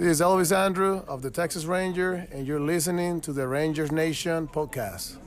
This 0.00 0.12
is 0.12 0.20
Elvis 0.22 0.56
Andrus 0.56 1.04
of 1.08 1.20
the 1.20 1.30
Texas 1.30 1.66
Ranger, 1.66 2.26
and 2.32 2.46
you're 2.46 2.58
listening 2.58 3.20
to 3.20 3.34
the 3.34 3.46
Rangers 3.46 3.92
Nation 3.92 4.48
podcast. 4.48 5.18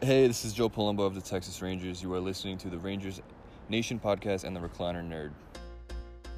Hey, 0.00 0.26
this 0.26 0.44
is 0.44 0.52
Joe 0.52 0.68
Palumbo 0.68 1.06
of 1.06 1.14
the 1.14 1.20
Texas 1.20 1.62
Rangers. 1.62 2.02
You 2.02 2.12
are 2.14 2.18
listening 2.18 2.58
to 2.58 2.68
the 2.68 2.78
Rangers 2.78 3.22
Nation 3.68 4.00
podcast 4.00 4.42
and 4.42 4.56
the 4.56 4.60
Recliner 4.60 5.08
Nerd. 5.08 5.30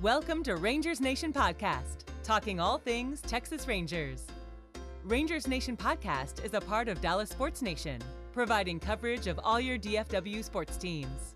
Welcome 0.03 0.43
to 0.43 0.57
Rangers 0.57 1.01
Nation 1.01 1.33
podcast, 1.33 2.05
talking 2.23 2.61
all 2.61 2.77
things 2.77 3.23
Texas 3.23 3.67
Rangers. 3.67 4.27
Rangers 5.03 5.49
Nation 5.49 5.75
podcast 5.75 6.45
is 6.45 6.53
a 6.53 6.61
part 6.61 6.87
of 6.87 7.01
Dallas 7.01 7.31
Sports 7.31 7.63
Nation, 7.63 7.99
providing 8.35 8.79
coverage 8.79 9.27
of 9.27 9.41
all 9.43 9.59
your 9.59 9.79
DFW 9.79 10.45
sports 10.45 10.77
teams. 10.77 11.35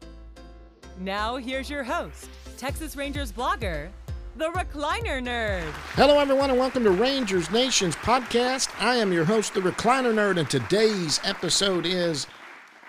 Now, 1.00 1.36
here's 1.36 1.70
your 1.70 1.84
host, 1.84 2.28
Texas 2.58 2.96
Rangers 2.96 3.32
blogger, 3.32 3.88
the 4.36 4.50
Recliner 4.50 5.22
Nerd. 5.22 5.62
Hello, 5.94 6.18
everyone, 6.18 6.50
and 6.50 6.58
welcome 6.58 6.82
to 6.82 6.90
Rangers 6.90 7.52
Nation's 7.52 7.94
podcast. 7.94 8.68
I 8.80 8.96
am 8.96 9.12
your 9.12 9.24
host, 9.24 9.54
the 9.54 9.60
Recliner 9.60 10.12
Nerd, 10.12 10.38
and 10.38 10.50
today's 10.50 11.20
episode 11.22 11.86
is 11.86 12.26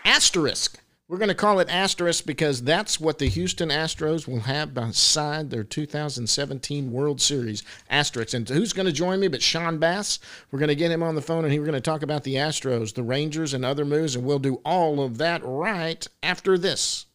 Asterisk. 0.06 0.80
We're 1.08 1.20
going 1.20 1.30
to 1.30 1.36
call 1.36 1.60
it 1.60 1.70
Asterisk 1.70 2.26
because 2.26 2.64
that's 2.64 3.00
what 3.00 3.20
the 3.20 3.28
Houston 3.28 3.70
Astros 3.70 4.28
will 4.28 4.40
have 4.40 4.74
beside 4.74 5.52
their 5.52 5.64
2017 5.64 6.92
World 6.92 7.22
Series 7.22 7.62
Asterisk. 7.92 8.34
And 8.34 8.50
who's 8.50 8.74
going 8.74 8.88
to 8.88 8.92
join 8.92 9.20
me 9.20 9.28
but 9.28 9.44
Sean 9.44 9.78
Bass? 9.78 10.18
We're 10.50 10.58
going 10.58 10.70
to 10.70 10.76
get 10.76 10.90
him 10.90 11.04
on 11.04 11.14
the 11.14 11.22
phone 11.22 11.46
and 11.46 11.54
we're 11.54 11.66
going 11.66 11.74
to 11.74 11.80
talk 11.80 12.02
about 12.02 12.24
the 12.24 12.36
Astros, 12.36 12.96
the 12.96 13.04
Rangers, 13.04 13.54
and 13.54 13.64
other 13.64 13.86
moves, 13.86 14.16
and 14.16 14.26
we'll 14.26 14.40
do 14.40 14.62
all 14.66 15.00
of 15.00 15.20
that 15.20 15.42
right 15.44 16.08
after 16.24 16.58
this. 16.58 17.06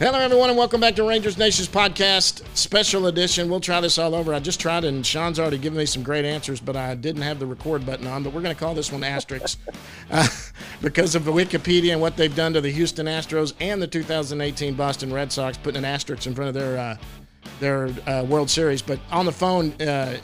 Hello, 0.00 0.18
everyone, 0.18 0.48
and 0.48 0.58
welcome 0.58 0.80
back 0.80 0.96
to 0.96 1.04
Rangers 1.04 1.38
Nation's 1.38 1.68
podcast, 1.68 2.44
special 2.56 3.06
edition. 3.06 3.48
We'll 3.48 3.60
try 3.60 3.80
this 3.80 3.96
all 3.96 4.16
over. 4.16 4.34
I 4.34 4.40
just 4.40 4.58
tried 4.58 4.82
and 4.82 5.06
Sean's 5.06 5.38
already 5.38 5.56
given 5.56 5.78
me 5.78 5.86
some 5.86 6.02
great 6.02 6.24
answers, 6.24 6.58
but 6.58 6.74
I 6.74 6.96
didn't 6.96 7.22
have 7.22 7.38
the 7.38 7.46
record 7.46 7.86
button 7.86 8.08
on. 8.08 8.24
But 8.24 8.32
we're 8.32 8.42
going 8.42 8.56
to 8.56 8.58
call 8.58 8.74
this 8.74 8.90
one 8.90 9.02
Asterix 9.02 9.56
uh, 10.10 10.26
because 10.82 11.14
of 11.14 11.24
the 11.24 11.30
Wikipedia 11.30 11.92
and 11.92 12.00
what 12.00 12.16
they've 12.16 12.34
done 12.34 12.52
to 12.54 12.60
the 12.60 12.72
Houston 12.72 13.06
Astros 13.06 13.54
and 13.60 13.80
the 13.80 13.86
2018 13.86 14.74
Boston 14.74 15.12
Red 15.12 15.30
Sox, 15.30 15.56
putting 15.56 15.78
an 15.78 15.84
asterisk 15.84 16.26
in 16.26 16.34
front 16.34 16.48
of 16.48 16.54
their 16.54 16.76
uh, 16.76 16.96
their 17.60 17.86
uh, 18.08 18.24
World 18.24 18.50
Series. 18.50 18.82
But 18.82 18.98
on 19.12 19.26
the 19.26 19.32
phone, 19.32 19.80
uh, 19.80 20.16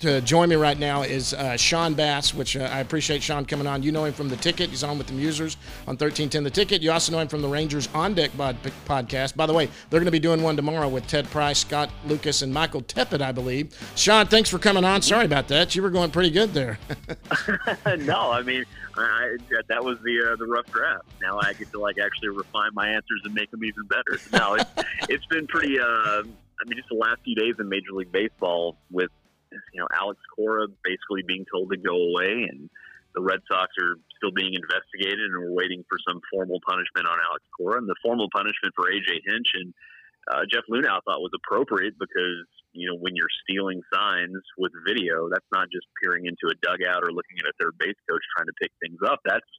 to 0.00 0.20
join 0.20 0.48
me 0.48 0.56
right 0.56 0.78
now 0.78 1.02
is 1.02 1.32
uh, 1.34 1.56
Sean 1.56 1.94
Bass, 1.94 2.34
which 2.34 2.56
uh, 2.56 2.64
I 2.64 2.80
appreciate 2.80 3.22
Sean 3.22 3.44
coming 3.44 3.66
on. 3.66 3.82
You 3.82 3.92
know 3.92 4.04
him 4.04 4.12
from 4.12 4.28
The 4.28 4.36
Ticket. 4.36 4.70
He's 4.70 4.84
on 4.84 4.98
with 4.98 5.06
the 5.06 5.12
Musers 5.12 5.56
on 5.86 5.96
1310 5.96 6.44
The 6.44 6.50
Ticket. 6.50 6.82
You 6.82 6.92
also 6.92 7.12
know 7.12 7.18
him 7.18 7.28
from 7.28 7.42
the 7.42 7.48
Rangers 7.48 7.88
On 7.94 8.14
Deck 8.14 8.32
podcast. 8.32 9.36
By 9.36 9.46
the 9.46 9.52
way, 9.52 9.66
they're 9.88 10.00
going 10.00 10.06
to 10.06 10.10
be 10.10 10.18
doing 10.18 10.42
one 10.42 10.56
tomorrow 10.56 10.88
with 10.88 11.06
Ted 11.06 11.30
Price, 11.30 11.58
Scott 11.58 11.90
Lucas, 12.06 12.42
and 12.42 12.52
Michael 12.52 12.82
Tippett, 12.82 13.22
I 13.22 13.32
believe. 13.32 13.76
Sean, 13.96 14.26
thanks 14.26 14.50
for 14.50 14.58
coming 14.58 14.84
on. 14.84 15.02
Sorry 15.02 15.24
about 15.24 15.48
that. 15.48 15.74
You 15.74 15.82
were 15.82 15.90
going 15.90 16.10
pretty 16.10 16.30
good 16.30 16.52
there. 16.52 16.78
no, 17.98 18.30
I 18.30 18.42
mean, 18.42 18.64
I, 18.96 19.36
that 19.68 19.84
was 19.84 19.98
the 20.00 20.32
uh, 20.32 20.36
the 20.36 20.46
rough 20.46 20.66
draft. 20.66 21.04
Now 21.20 21.38
I 21.38 21.52
get 21.52 21.70
to 21.72 21.80
like 21.80 21.96
actually 21.98 22.28
refine 22.30 22.70
my 22.74 22.88
answers 22.88 23.22
and 23.24 23.34
make 23.34 23.50
them 23.50 23.64
even 23.64 23.84
better. 23.84 24.18
No, 24.32 24.54
it's, 24.54 24.70
it's 25.08 25.26
been 25.26 25.46
pretty. 25.46 25.78
Uh, 25.78 25.84
I 25.84 26.22
mean, 26.66 26.76
just 26.76 26.88
the 26.88 26.96
last 26.96 27.20
few 27.24 27.34
days 27.34 27.54
in 27.58 27.68
Major 27.68 27.92
League 27.92 28.12
Baseball 28.12 28.76
with 28.90 29.10
Cora 30.46 30.66
basically 30.84 31.26
being 31.26 31.44
told 31.50 31.74
to 31.74 31.78
go 31.78 32.14
away, 32.14 32.46
and 32.46 32.70
the 33.14 33.22
Red 33.22 33.42
Sox 33.50 33.74
are 33.82 33.98
still 34.14 34.30
being 34.30 34.54
investigated, 34.54 35.18
and 35.18 35.34
we're 35.42 35.58
waiting 35.58 35.82
for 35.90 35.98
some 36.06 36.20
formal 36.30 36.62
punishment 36.62 37.10
on 37.10 37.18
Alex 37.18 37.42
Cora. 37.58 37.82
And 37.82 37.88
the 37.88 37.98
formal 37.98 38.28
punishment 38.30 38.70
for 38.78 38.86
AJ 38.86 39.26
Hinch 39.26 39.50
and 39.58 39.74
uh, 40.30 40.42
Jeff 40.50 40.64
Luhnow 40.70 41.02
thought 41.02 41.22
was 41.22 41.34
appropriate 41.34 41.94
because 41.98 42.46
you 42.72 42.86
know 42.86 42.96
when 42.98 43.14
you're 43.14 43.30
stealing 43.42 43.82
signs 43.92 44.42
with 44.58 44.72
video, 44.86 45.28
that's 45.30 45.46
not 45.50 45.66
just 45.70 45.86
peering 46.02 46.26
into 46.26 46.50
a 46.50 46.56
dugout 46.62 47.02
or 47.02 47.10
looking 47.10 47.38
at 47.42 47.46
a 47.50 47.54
third 47.58 47.74
base 47.78 47.98
coach 48.06 48.22
trying 48.36 48.46
to 48.46 48.56
pick 48.60 48.70
things 48.82 48.98
up. 49.06 49.20
That's 49.24 49.50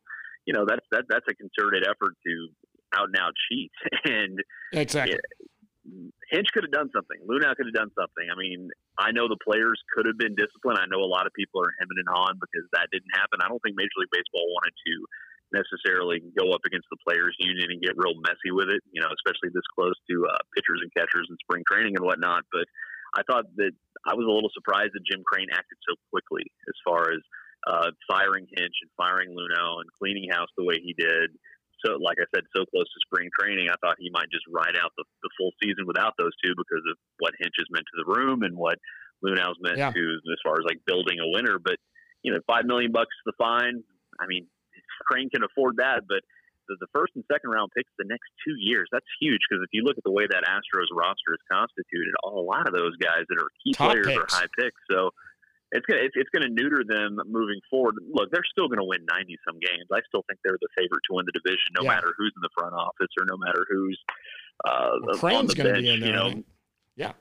you 0.45 0.53
know 0.53 0.65
that's 0.67 0.85
that 0.91 1.03
that's 1.09 1.25
a 1.27 1.35
concerted 1.35 1.83
effort 1.83 2.15
to 2.25 2.33
out 2.95 3.07
and 3.11 3.19
out 3.19 3.33
cheat 3.49 3.71
and 4.05 4.39
exactly. 4.71 5.19
Hinch 6.29 6.51
could 6.51 6.67
have 6.67 6.75
done 6.75 6.91
something. 6.91 7.19
Luhnow 7.23 7.55
could 7.55 7.71
have 7.71 7.79
done 7.79 7.91
something. 7.95 8.27
I 8.27 8.35
mean, 8.35 8.67
I 8.99 9.15
know 9.15 9.31
the 9.31 9.39
players 9.39 9.79
could 9.95 10.03
have 10.03 10.19
been 10.19 10.35
disciplined. 10.35 10.79
I 10.79 10.87
know 10.91 10.99
a 10.99 11.07
lot 11.07 11.25
of 11.25 11.31
people 11.31 11.63
are 11.63 11.71
hemming 11.79 11.99
and 12.03 12.09
hawing 12.11 12.35
because 12.39 12.67
that 12.75 12.91
didn't 12.91 13.11
happen. 13.15 13.39
I 13.39 13.47
don't 13.47 13.61
think 13.63 13.79
Major 13.79 14.03
League 14.03 14.11
Baseball 14.11 14.43
wanted 14.51 14.75
to 14.75 14.93
necessarily 15.55 16.19
go 16.35 16.51
up 16.51 16.67
against 16.67 16.91
the 16.91 16.99
players 17.07 17.31
union 17.39 17.71
and 17.71 17.79
get 17.79 17.95
real 17.95 18.19
messy 18.19 18.51
with 18.51 18.67
it, 18.67 18.83
you 18.91 18.99
know, 18.99 19.07
especially 19.15 19.47
this 19.55 19.63
close 19.71 19.95
to 20.11 20.27
uh, 20.27 20.41
pitchers 20.51 20.83
and 20.83 20.91
catchers 20.91 21.27
and 21.31 21.39
spring 21.39 21.63
training 21.63 21.95
and 21.95 22.03
whatnot. 22.03 22.43
But 22.51 22.67
I 23.15 23.23
thought 23.23 23.47
that 23.55 23.71
I 24.03 24.11
was 24.11 24.27
a 24.27 24.33
little 24.33 24.51
surprised 24.51 24.91
that 24.91 25.07
Jim 25.07 25.23
Crane 25.23 25.47
acted 25.55 25.79
so 25.87 25.95
quickly 26.11 26.43
as 26.67 26.75
far 26.83 27.15
as 27.15 27.23
uh, 27.63 27.89
firing 28.11 28.47
Hinch 28.51 28.75
and 28.83 28.91
firing 28.99 29.31
Luhnow 29.31 29.79
and 29.79 29.87
cleaning 29.95 30.27
house 30.29 30.51
the 30.59 30.67
way 30.67 30.83
he 30.83 30.91
did 30.93 31.31
so, 31.87 31.95
like 32.03 32.19
I 32.19 32.27
said, 32.35 32.43
so 32.51 32.67
close 32.67 32.91
to 32.91 32.99
spring 33.07 33.31
training, 33.31 33.71
I 33.71 33.79
thought 33.79 33.95
he 33.95 34.11
might 34.11 34.27
just 34.27 34.43
ride 34.51 34.75
out 34.75 34.91
the, 34.99 35.07
the 35.23 35.31
full 35.39 35.55
season 35.63 35.87
without 35.87 36.19
those 36.19 36.35
two 36.43 36.51
because 36.59 36.83
of 36.83 36.99
what 37.23 37.31
Hinch 37.39 37.55
has 37.55 37.71
meant 37.71 37.87
to 37.87 37.97
the 38.03 38.07
room 38.11 38.43
and 38.43 38.59
what 38.59 38.75
Luhnow's 39.23 39.55
meant 39.63 39.79
yeah. 39.79 39.95
to 39.95 40.03
as 40.19 40.39
far 40.43 40.59
as 40.59 40.67
like 40.67 40.83
building 40.83 41.23
a 41.23 41.29
winner. 41.31 41.55
But 41.63 41.79
you 42.27 42.35
know, 42.35 42.43
five 42.43 42.67
million 42.67 42.91
bucks 42.91 43.15
the 43.23 43.31
fine. 43.39 43.87
I 44.19 44.27
mean, 44.27 44.51
Crane 45.07 45.31
can 45.31 45.47
afford 45.47 45.79
that, 45.79 46.03
but 46.03 46.19
the, 46.67 46.75
the 46.83 46.91
first 46.91 47.15
and 47.15 47.23
second 47.31 47.49
round 47.49 47.71
picks 47.71 47.89
the 47.95 48.09
next 48.09 48.27
two 48.43 48.59
years, 48.59 48.91
that's 48.91 49.07
huge 49.23 49.39
because 49.47 49.63
if 49.63 49.71
you 49.71 49.87
look 49.87 49.95
at 49.95 50.03
the 50.03 50.11
way 50.11 50.27
that 50.27 50.43
Astros 50.43 50.91
roster 50.91 51.31
is 51.31 51.43
constituted, 51.47 52.11
a 52.27 52.29
lot 52.29 52.67
of 52.67 52.75
those 52.75 52.99
guys 52.99 53.23
that 53.31 53.39
are 53.39 53.47
key 53.63 53.71
Top 53.71 53.91
players 53.95 54.07
picks. 54.07 54.19
are 54.19 54.43
high 54.43 54.51
picks. 54.59 54.81
So 54.91 55.15
it's 55.71 55.85
gonna 55.85 56.01
it's, 56.03 56.15
it's 56.15 56.29
gonna 56.33 56.49
neuter 56.49 56.83
them 56.87 57.17
moving 57.27 57.59
forward. 57.69 57.95
Look, 58.11 58.31
they're 58.31 58.45
still 58.51 58.67
gonna 58.67 58.85
win 58.85 59.05
ninety 59.11 59.37
some 59.47 59.59
games. 59.59 59.85
I 59.93 59.99
still 60.07 60.23
think 60.27 60.39
they're 60.43 60.57
the 60.61 60.69
favorite 60.77 61.01
to 61.09 61.15
win 61.15 61.25
the 61.25 61.33
division, 61.37 61.75
no 61.77 61.83
Yeah. 61.83 61.95
matter 61.95 62.13
who's 62.17 62.33
in 62.35 62.41
the 62.41 62.49
front 62.57 62.73
office 62.75 63.11
or 63.19 63.25
no 63.25 63.37
matter 63.37 63.65
who's 63.69 63.99
uh, 64.65 64.89
Well, 65.01 65.15
on 65.15 65.19
Crane's 65.19 65.53
the 65.55 65.63
bench. 65.63 65.79
be 65.79 65.89
in 65.93 65.99
there. 65.99 66.09
you 66.09 66.15
know. 66.15 66.43
Yeah. 66.95 67.13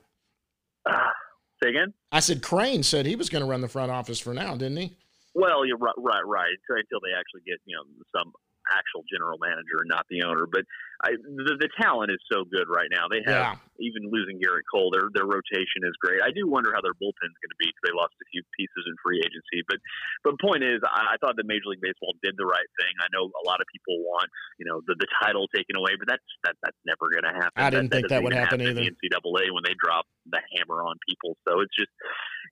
Ah, 0.87 1.11
say 1.63 1.69
again. 1.69 1.93
I 2.11 2.19
said 2.19 2.41
Crane 2.41 2.83
said 2.83 3.05
he 3.05 3.15
was 3.15 3.29
going 3.29 3.43
to 3.43 3.49
run 3.49 3.61
the 3.61 3.67
front 3.67 3.91
office 3.91 4.19
for 4.19 4.33
now, 4.33 4.55
didn't 4.55 4.77
he? 4.77 4.95
Well, 5.35 5.65
you're 5.65 5.77
right, 5.77 5.93
right, 5.97 6.25
right. 6.25 6.53
Until 6.69 6.99
they 7.03 7.13
actually 7.17 7.41
get 7.45 7.59
you 7.65 7.75
know 7.75 7.83
some 8.15 8.31
actual 8.73 9.03
general 9.11 9.37
manager 9.39 9.79
and 9.83 9.89
not 9.89 10.05
the 10.09 10.23
owner. 10.23 10.45
But 10.49 10.63
I, 11.03 11.13
the, 11.19 11.55
the 11.61 11.69
talent 11.77 12.09
is 12.09 12.21
so 12.31 12.43
good 12.43 12.65
right 12.67 12.89
now. 12.89 13.05
They 13.07 13.21
have 13.29 13.59
Yeah. 13.59 13.77
even 13.77 14.09
losing 14.09 14.41
Gerrit 14.41 14.65
Cole. 14.65 14.89
Their 14.89 15.07
their 15.13 15.29
rotation 15.29 15.85
is 15.85 15.93
great. 16.01 16.21
I 16.25 16.33
do 16.33 16.49
wonder 16.49 16.73
how 16.73 16.81
their 16.81 16.97
bullpen's 16.97 17.37
going 17.37 17.53
to 17.53 17.59
be 17.61 17.69
because 17.69 17.85
they 17.85 17.95
lost 17.95 18.17
a 18.17 18.27
few 18.33 18.41
pieces 18.57 18.83
in 18.89 18.95
free 19.05 19.21
agency. 19.21 19.61
But 19.69 19.77
but 20.25 20.41
point 20.41 20.65
is, 20.65 20.81
I, 20.83 21.13
I 21.13 21.21
thought 21.21 21.37
that 21.37 21.45
Major 21.45 21.69
League 21.69 21.85
Baseball 21.85 22.17
did 22.25 22.33
the 22.35 22.49
right 22.49 22.69
thing. 22.81 22.93
I 22.97 23.07
know 23.13 23.29
a 23.29 23.45
lot 23.45 23.61
of 23.61 23.67
people 23.69 24.01
want 24.01 24.29
you 24.57 24.65
know 24.65 24.81
the, 24.89 24.97
the 24.97 25.09
title 25.21 25.45
taken 25.53 25.77
away, 25.77 25.93
but 25.99 26.09
that's 26.09 26.27
that 26.43 26.57
that's 26.65 26.81
never 26.85 27.07
going 27.13 27.29
to 27.29 27.35
happen. 27.37 27.55
I 27.61 27.69
didn't 27.69 27.93
think 27.93 28.09
that 28.09 28.17
doesn't 28.17 28.25
would 28.25 28.33
even 28.33 28.43
happen 28.43 28.61
in 28.65 28.73
the 28.73 28.89
NCAA 28.89 29.53
when 29.53 29.61
they 29.63 29.77
drop 29.77 30.09
the 30.25 30.41
hammer 30.57 30.81
on 30.83 30.97
people. 31.07 31.37
So 31.47 31.61
it's 31.61 31.73
just 31.77 31.93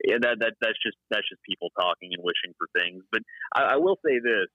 yeah, 0.04 0.20
that 0.20 0.44
that 0.44 0.54
that's 0.60 0.80
just 0.84 0.98
that's 1.10 1.28
just 1.30 1.42
people 1.48 1.72
talking 1.80 2.12
and 2.12 2.20
wishing 2.20 2.52
for 2.60 2.68
things. 2.76 3.04
But 3.12 3.22
I, 3.56 3.76
I 3.76 3.78
will 3.78 3.96
say 4.04 4.20
this, 4.20 4.50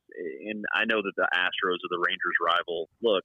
and 0.50 0.64
I 0.74 0.84
know 0.84 1.00
that 1.00 1.16
the 1.16 1.28
Astros 1.32 1.80
are 1.80 1.92
the 1.92 2.02
Rangers' 2.04 2.40
rival. 2.42 2.88
Look, 3.00 3.24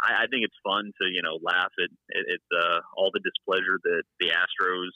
I, 0.00 0.24
I 0.24 0.26
think 0.32 0.48
it's 0.48 0.56
fun 0.64 0.92
to 1.02 1.04
you 1.08 1.20
know 1.20 1.36
laugh 1.42 1.72
at 1.76 1.92
at, 2.16 2.24
at 2.24 2.44
uh, 2.48 2.78
all 2.96 3.10
the 3.12 3.20
displeasure 3.20 3.76
that 3.84 4.04
the 4.20 4.32
Astros 4.32 4.94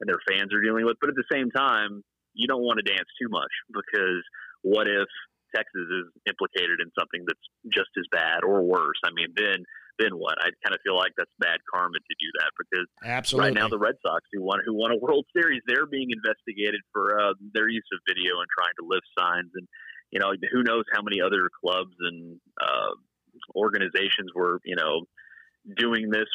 and 0.00 0.10
their 0.10 0.22
fans 0.26 0.50
are 0.50 0.62
dealing 0.62 0.84
with, 0.84 0.98
but 1.00 1.10
at 1.10 1.16
the 1.16 1.30
same 1.30 1.50
time, 1.54 2.02
you 2.34 2.48
don't 2.48 2.66
want 2.66 2.82
to 2.82 2.86
dance 2.86 3.08
too 3.20 3.30
much 3.30 3.52
because 3.70 4.22
what 4.62 4.88
if 4.88 5.06
Texas 5.54 5.86
is 5.86 6.10
implicated 6.26 6.82
in 6.82 6.90
something 6.98 7.22
that's 7.22 7.46
just 7.70 7.94
as 7.96 8.10
bad 8.10 8.42
or 8.42 8.66
worse? 8.66 8.98
I 9.06 9.14
mean, 9.14 9.30
then 9.36 9.62
then 9.98 10.18
what? 10.18 10.36
I 10.40 10.50
kind 10.64 10.74
of 10.74 10.80
feel 10.82 10.96
like 10.96 11.12
that's 11.16 11.30
bad 11.38 11.58
karma 11.70 11.98
to 11.98 12.14
do 12.18 12.30
that 12.40 12.50
because 12.58 12.88
Absolutely. 13.04 13.50
Right 13.50 13.54
now, 13.54 13.68
the 13.68 13.78
Red 13.78 13.94
Sox, 14.02 14.24
who 14.32 14.42
won 14.42 14.60
who 14.64 14.74
won 14.74 14.90
a 14.90 14.98
World 14.98 15.26
Series, 15.36 15.62
they're 15.66 15.86
being 15.86 16.10
investigated 16.10 16.80
for 16.92 17.20
uh, 17.20 17.34
their 17.52 17.68
use 17.68 17.86
of 17.92 18.00
video 18.08 18.40
and 18.42 18.48
trying 18.50 18.74
to 18.80 18.84
lift 18.86 19.06
signs, 19.16 19.50
and 19.54 19.66
you 20.10 20.20
know 20.20 20.32
who 20.52 20.62
knows 20.62 20.84
how 20.92 21.02
many 21.02 21.20
other 21.20 21.48
clubs 21.62 21.94
and 22.00 22.40
uh, 22.60 22.92
organizations 23.54 24.30
were 24.34 24.60
you 24.64 24.76
know 24.76 25.06
doing 25.76 26.10
this 26.10 26.28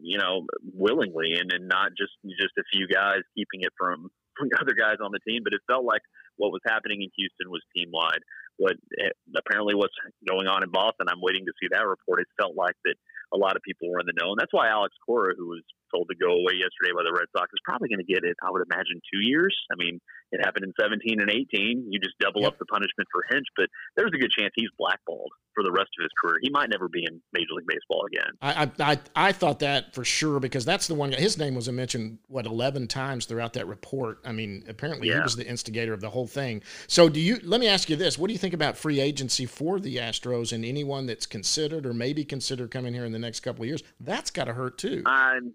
you 0.00 0.18
know 0.18 0.46
willingly 0.74 1.34
and, 1.38 1.52
and 1.52 1.68
not 1.68 1.90
just 1.96 2.12
just 2.38 2.54
a 2.58 2.64
few 2.72 2.88
guys 2.88 3.22
keeping 3.34 3.62
it 3.62 3.72
from 3.78 4.08
from 4.36 4.48
other 4.60 4.74
guys 4.74 5.00
on 5.02 5.10
the 5.12 5.20
team. 5.26 5.42
But 5.42 5.54
it 5.54 5.60
felt 5.66 5.84
like 5.84 6.02
what 6.36 6.52
was 6.52 6.62
happening 6.66 7.02
in 7.02 7.10
Houston 7.16 7.50
was 7.50 7.62
team 7.74 7.88
wide. 7.92 8.22
What 8.56 8.76
eh, 8.98 9.10
apparently 9.36 9.74
what's 9.74 9.94
going 10.28 10.46
on 10.46 10.62
in 10.62 10.70
Boston, 10.70 11.06
I'm 11.08 11.20
waiting 11.20 11.44
to 11.46 11.52
see 11.60 11.68
that 11.70 11.86
report. 11.86 12.20
It 12.20 12.28
felt 12.40 12.56
like 12.56 12.76
that 12.84 12.96
a 13.32 13.36
lot 13.36 13.56
of 13.56 13.62
people 13.62 13.90
were 13.90 14.00
in 14.00 14.06
the 14.06 14.16
know, 14.16 14.32
and 14.32 14.38
that's 14.38 14.52
why 14.52 14.68
Alex 14.68 14.94
Cora, 15.04 15.34
who 15.36 15.48
was 15.48 15.62
told 15.94 16.08
to 16.10 16.16
go 16.16 16.32
away 16.32 16.54
yesterday 16.58 16.92
by 16.94 17.02
the 17.02 17.12
Red 17.12 17.28
Sox 17.36 17.48
is 17.52 17.60
probably 17.64 17.88
going 17.88 18.04
to 18.04 18.10
get 18.12 18.24
it. 18.24 18.36
I 18.42 18.50
would 18.50 18.62
imagine 18.70 19.00
two 19.12 19.20
years. 19.22 19.54
I 19.70 19.76
mean, 19.76 20.00
it 20.32 20.40
happened 20.44 20.64
in 20.64 20.72
17 20.80 21.20
and 21.20 21.30
18. 21.30 21.88
You 21.90 21.98
just 22.00 22.18
double 22.20 22.42
Yep. 22.42 22.52
up 22.54 22.58
the 22.58 22.66
punishment 22.66 23.06
for 23.12 23.24
Hinch, 23.30 23.46
but 23.56 23.66
there's 23.96 24.10
a 24.14 24.18
good 24.18 24.30
chance 24.30 24.52
he's 24.56 24.70
blackballed 24.78 25.30
for 25.54 25.62
the 25.62 25.70
rest 25.72 25.88
of 25.98 26.02
his 26.02 26.10
career. 26.22 26.38
He 26.42 26.50
might 26.50 26.68
never 26.68 26.88
be 26.88 27.04
in 27.04 27.20
Major 27.32 27.54
League 27.54 27.66
Baseball 27.66 28.04
again. 28.06 28.32
I, 28.42 28.64
I 28.64 28.92
I 28.92 28.98
I 29.28 29.32
thought 29.32 29.60
that 29.60 29.94
for 29.94 30.04
sure 30.04 30.40
because 30.40 30.64
that's 30.64 30.86
the 30.86 30.94
one. 30.94 31.10
guy- 31.10 31.16
His 31.20 31.38
name 31.38 31.54
was 31.54 31.70
mentioned 31.70 32.18
what 32.28 32.44
eleven 32.46 32.86
times 32.86 33.24
throughout 33.26 33.52
that 33.54 33.66
report. 33.66 34.18
I 34.24 34.32
mean, 34.32 34.64
apparently 34.68 35.08
he 35.08 35.18
was 35.20 35.36
the 35.36 35.46
instigator 35.46 35.92
of 35.94 36.00
the 36.00 36.10
whole 36.10 36.26
thing. 36.26 36.62
So, 36.88 37.08
do 37.08 37.20
you? 37.20 37.38
Let 37.42 37.60
me 37.60 37.68
ask 37.68 37.88
you 37.88 37.96
this: 37.96 38.18
What 38.18 38.26
do 38.26 38.32
you 38.34 38.38
think 38.38 38.52
about 38.54 38.76
free 38.76 39.00
agency 39.00 39.46
for 39.46 39.80
the 39.80 39.96
Astros 39.96 40.52
and 40.52 40.64
anyone 40.64 41.06
that's 41.06 41.26
considered 41.26 41.86
or 41.86 41.94
maybe 41.94 42.24
considered 42.24 42.70
coming 42.70 42.92
here 42.92 43.04
in 43.04 43.12
the 43.12 43.18
next 43.18 43.40
couple 43.40 43.62
of 43.62 43.68
years? 43.68 43.82
That's 44.00 44.30
got 44.30 44.44
to 44.44 44.52
hurt 44.54 44.76
too. 44.78 45.02
I'm, 45.06 45.54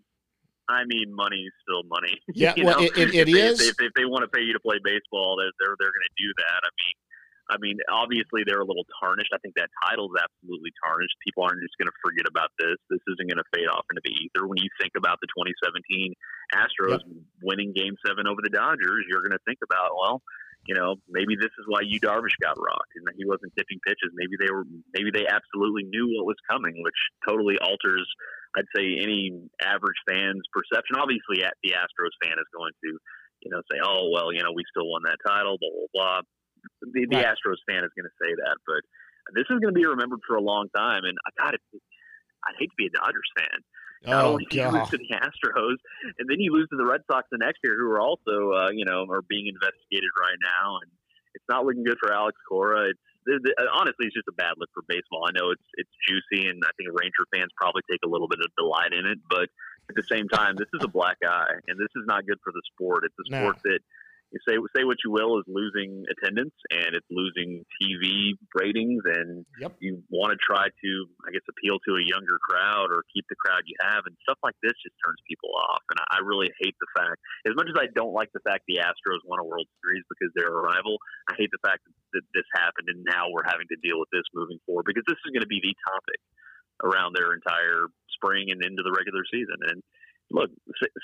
I 0.70 0.86
mean, 0.86 1.14
money 1.16 1.42
is 1.48 1.54
still 1.66 1.84
money. 1.90 2.16
Yeah, 2.34 2.54
You 2.56 2.66
well, 2.66 2.80
know, 2.80 2.86
it- 2.86 2.98
it- 2.98 3.16
it 3.16 3.28
if 3.28 3.34
they. 3.34 3.48
If 3.72 3.78
they, 3.78 3.86
if 3.86 3.94
they 3.98 4.06
want 4.06 4.24
to 4.24 4.32
pay 4.32 4.44
you 4.44 4.54
to 4.54 4.60
play 4.64 4.78
baseball, 4.84 5.36
they're 5.40 5.52
they're, 5.60 5.76
they're 5.80 5.94
going 5.94 6.08
to 6.10 6.18
do 6.20 6.30
that. 6.38 6.62
I 6.64 6.72
mean, 6.72 6.96
I 7.52 7.56
mean, 7.60 7.78
obviously 7.92 8.48
they're 8.48 8.64
a 8.64 8.68
little 8.70 8.88
tarnished. 9.04 9.36
I 9.36 9.40
think 9.44 9.60
that 9.60 9.68
title's 9.84 10.16
absolutely 10.16 10.72
tarnished. 10.80 11.12
People 11.28 11.44
aren't 11.44 11.60
just 11.60 11.76
going 11.76 11.92
to 11.92 11.98
forget 12.00 12.24
about 12.24 12.48
this. 12.56 12.80
This 12.88 13.04
isn't 13.12 13.28
going 13.28 13.44
to 13.44 13.50
fade 13.52 13.68
off 13.68 13.84
into 13.92 14.00
the 14.08 14.14
ether. 14.16 14.48
When 14.48 14.56
you 14.64 14.72
think 14.80 14.96
about 14.96 15.20
the 15.20 15.28
2017 15.36 16.16
Astros 16.56 17.04
winning 17.44 17.76
Game 17.76 18.00
Seven 18.08 18.24
over 18.24 18.40
the 18.40 18.54
Dodgers, 18.54 19.04
you're 19.12 19.20
going 19.20 19.36
to 19.36 19.44
think 19.44 19.60
about 19.68 19.92
well. 20.00 20.24
You 20.64 20.78
know, 20.78 20.96
maybe 21.10 21.36
this 21.36 21.50
is 21.58 21.66
why 21.68 21.82
you 21.84 22.00
Darvish 22.00 22.38
got 22.40 22.54
rocked, 22.56 22.94
and 22.96 23.04
he 23.18 23.26
wasn't 23.26 23.52
tipping 23.58 23.82
pitches. 23.84 24.14
Maybe 24.14 24.38
they 24.40 24.48
were, 24.54 24.64
maybe 24.94 25.10
they 25.10 25.26
absolutely 25.26 25.90
knew 25.90 26.06
what 26.14 26.30
was 26.30 26.38
coming, 26.48 26.80
which 26.86 26.96
totally 27.28 27.58
alters 27.60 28.06
I'd 28.58 28.68
say 28.76 29.00
any 29.00 29.32
average 29.64 30.00
fan's 30.08 30.44
perception. 30.52 31.00
Obviously, 31.00 31.44
at 31.44 31.56
the 31.64 31.72
Astros 31.72 32.12
fan 32.24 32.36
is 32.36 32.50
going 32.52 32.74
to, 32.84 32.90
you 33.42 33.50
know, 33.52 33.62
say, 33.72 33.80
"Oh, 33.84 34.12
well, 34.12 34.34
you 34.34 34.44
know, 34.44 34.52
we 34.52 34.64
still 34.70 34.90
won 34.90 35.04
that 35.06 35.18
title." 35.26 35.58
Blah 35.60 35.72
blah 35.72 35.92
blah. 35.94 36.20
The, 36.82 37.08
the 37.10 37.18
Right. 37.18 37.26
Astros 37.26 37.64
fan 37.66 37.82
is 37.84 37.92
going 37.98 38.06
to 38.06 38.18
say 38.22 38.32
that, 38.36 38.58
but 38.68 38.82
this 39.34 39.48
is 39.50 39.58
going 39.64 39.74
to 39.74 39.80
be 39.80 39.86
remembered 39.86 40.20
for 40.28 40.36
a 40.36 40.44
long 40.44 40.68
time. 40.76 41.06
And 41.06 41.18
I 41.26 41.30
got 41.42 41.54
it. 41.56 41.62
I'd 42.46 42.58
hate 42.60 42.70
to 42.70 42.78
be 42.78 42.88
a 42.88 42.94
Dodgers 42.94 43.30
fan. 43.38 43.60
Not 44.04 44.26
Oh 44.26 44.34
only 44.34 44.46
do 44.50 44.58
you 44.58 44.68
lose 44.70 44.90
to 44.90 44.98
the 44.98 45.14
Astros, 45.14 45.78
and 46.18 46.26
then 46.28 46.40
you 46.42 46.54
lose 46.54 46.68
to 46.70 46.78
the 46.78 46.86
Red 46.86 47.02
Sox 47.10 47.28
the 47.32 47.38
next 47.38 47.60
year, 47.64 47.78
who 47.78 47.86
are 47.92 48.02
also, 48.02 48.52
uh, 48.52 48.70
you 48.74 48.84
know, 48.84 49.06
are 49.10 49.22
being 49.30 49.46
investigated 49.46 50.10
right 50.20 50.38
now, 50.42 50.82
and 50.82 50.90
it's 51.36 51.46
not 51.48 51.66
looking 51.66 51.84
good 51.84 51.98
for 52.02 52.12
Alex 52.12 52.36
Cora. 52.50 52.90
It's 52.90 53.00
Uh, 53.28 53.38
honestly, 53.74 54.08
it's 54.08 54.16
just 54.16 54.28
a 54.28 54.38
bad 54.38 54.54
look 54.58 54.70
for 54.74 54.84
baseball. 54.88 55.26
I 55.28 55.32
know 55.38 55.52
it's 55.52 55.68
it's 55.76 55.92
juicy, 56.08 56.48
and 56.48 56.62
I 56.66 56.72
think 56.78 56.90
Ranger 56.90 57.26
fans 57.34 57.52
probably 57.56 57.82
take 57.90 58.02
a 58.06 58.10
little 58.10 58.28
bit 58.28 58.40
of 58.40 58.50
delight 58.58 58.94
in 58.94 59.06
it, 59.06 59.20
but 59.30 59.50
at 59.90 59.96
the 59.96 60.04
same 60.10 60.28
time, 60.30 60.56
this 60.56 60.70
is 60.74 60.84
a 60.84 60.88
black 60.88 61.18
eye, 61.26 61.60
and 61.68 61.78
this 61.78 61.92
is 61.96 62.06
not 62.08 62.26
good 62.26 62.40
for 62.44 62.52
the 62.54 62.62
sport. 62.74 63.04
It's 63.06 63.18
a 63.20 63.28
sport 63.28 63.58
that 63.64 63.80
you 63.80 63.91
say 64.48 64.56
say 64.76 64.84
what 64.88 64.98
you 65.04 65.12
will 65.12 65.40
is 65.40 65.46
losing 65.48 66.06
attendance, 66.08 66.56
and 66.72 66.96
it's 66.96 67.08
losing 67.12 67.66
TV 67.80 68.34
ratings, 68.56 69.04
and 69.06 69.46
Yep. 69.60 69.78
you 69.80 70.04
want 70.10 70.32
to 70.32 70.40
try 70.40 70.68
to, 70.68 70.92
I 71.28 71.32
guess, 71.32 71.44
appeal 71.52 71.78
to 71.84 71.92
a 72.00 72.04
younger 72.04 72.40
crowd 72.40 72.90
or 72.90 73.04
keep 73.12 73.26
the 73.28 73.36
crowd 73.36 73.62
you 73.68 73.76
have, 73.84 74.08
and 74.08 74.16
stuff 74.24 74.40
like 74.44 74.56
this 74.64 74.74
just 74.80 74.96
turns 75.04 75.20
people 75.28 75.52
off. 75.56 75.84
And 75.92 76.00
I, 76.00 76.18
I 76.18 76.26
really 76.26 76.50
hate 76.64 76.76
the 76.80 76.92
fact, 76.96 77.20
as 77.48 77.54
much 77.56 77.68
as 77.68 77.76
I 77.76 77.92
don't 77.92 78.16
like 78.16 78.32
the 78.32 78.44
fact 78.48 78.64
the 78.68 78.80
Astros 78.80 79.22
won 79.28 79.40
a 79.40 79.48
World 79.48 79.68
Series 79.84 80.04
because 80.08 80.32
they're 80.36 80.54
a 80.54 80.64
rival, 80.64 80.98
I 81.30 81.36
hate 81.36 81.52
the 81.52 81.62
fact 81.62 81.84
that, 81.86 82.24
this 82.36 82.48
happened, 82.56 82.92
and 82.92 83.08
now 83.08 83.32
we're 83.32 83.48
having 83.48 83.68
to 83.72 83.80
deal 83.80 83.96
with 83.96 84.12
this 84.12 84.28
moving 84.36 84.60
forward 84.68 84.84
because 84.84 85.04
this 85.08 85.16
is 85.16 85.32
going 85.32 85.44
to 85.44 85.52
be 85.52 85.64
the 85.64 85.76
topic 85.88 86.20
around 86.84 87.16
their 87.16 87.32
entire 87.32 87.88
spring 88.12 88.52
and 88.52 88.60
into 88.64 88.84
the 88.84 88.92
regular 88.92 89.24
season. 89.32 89.56
And 89.72 89.80
look, 90.32 90.52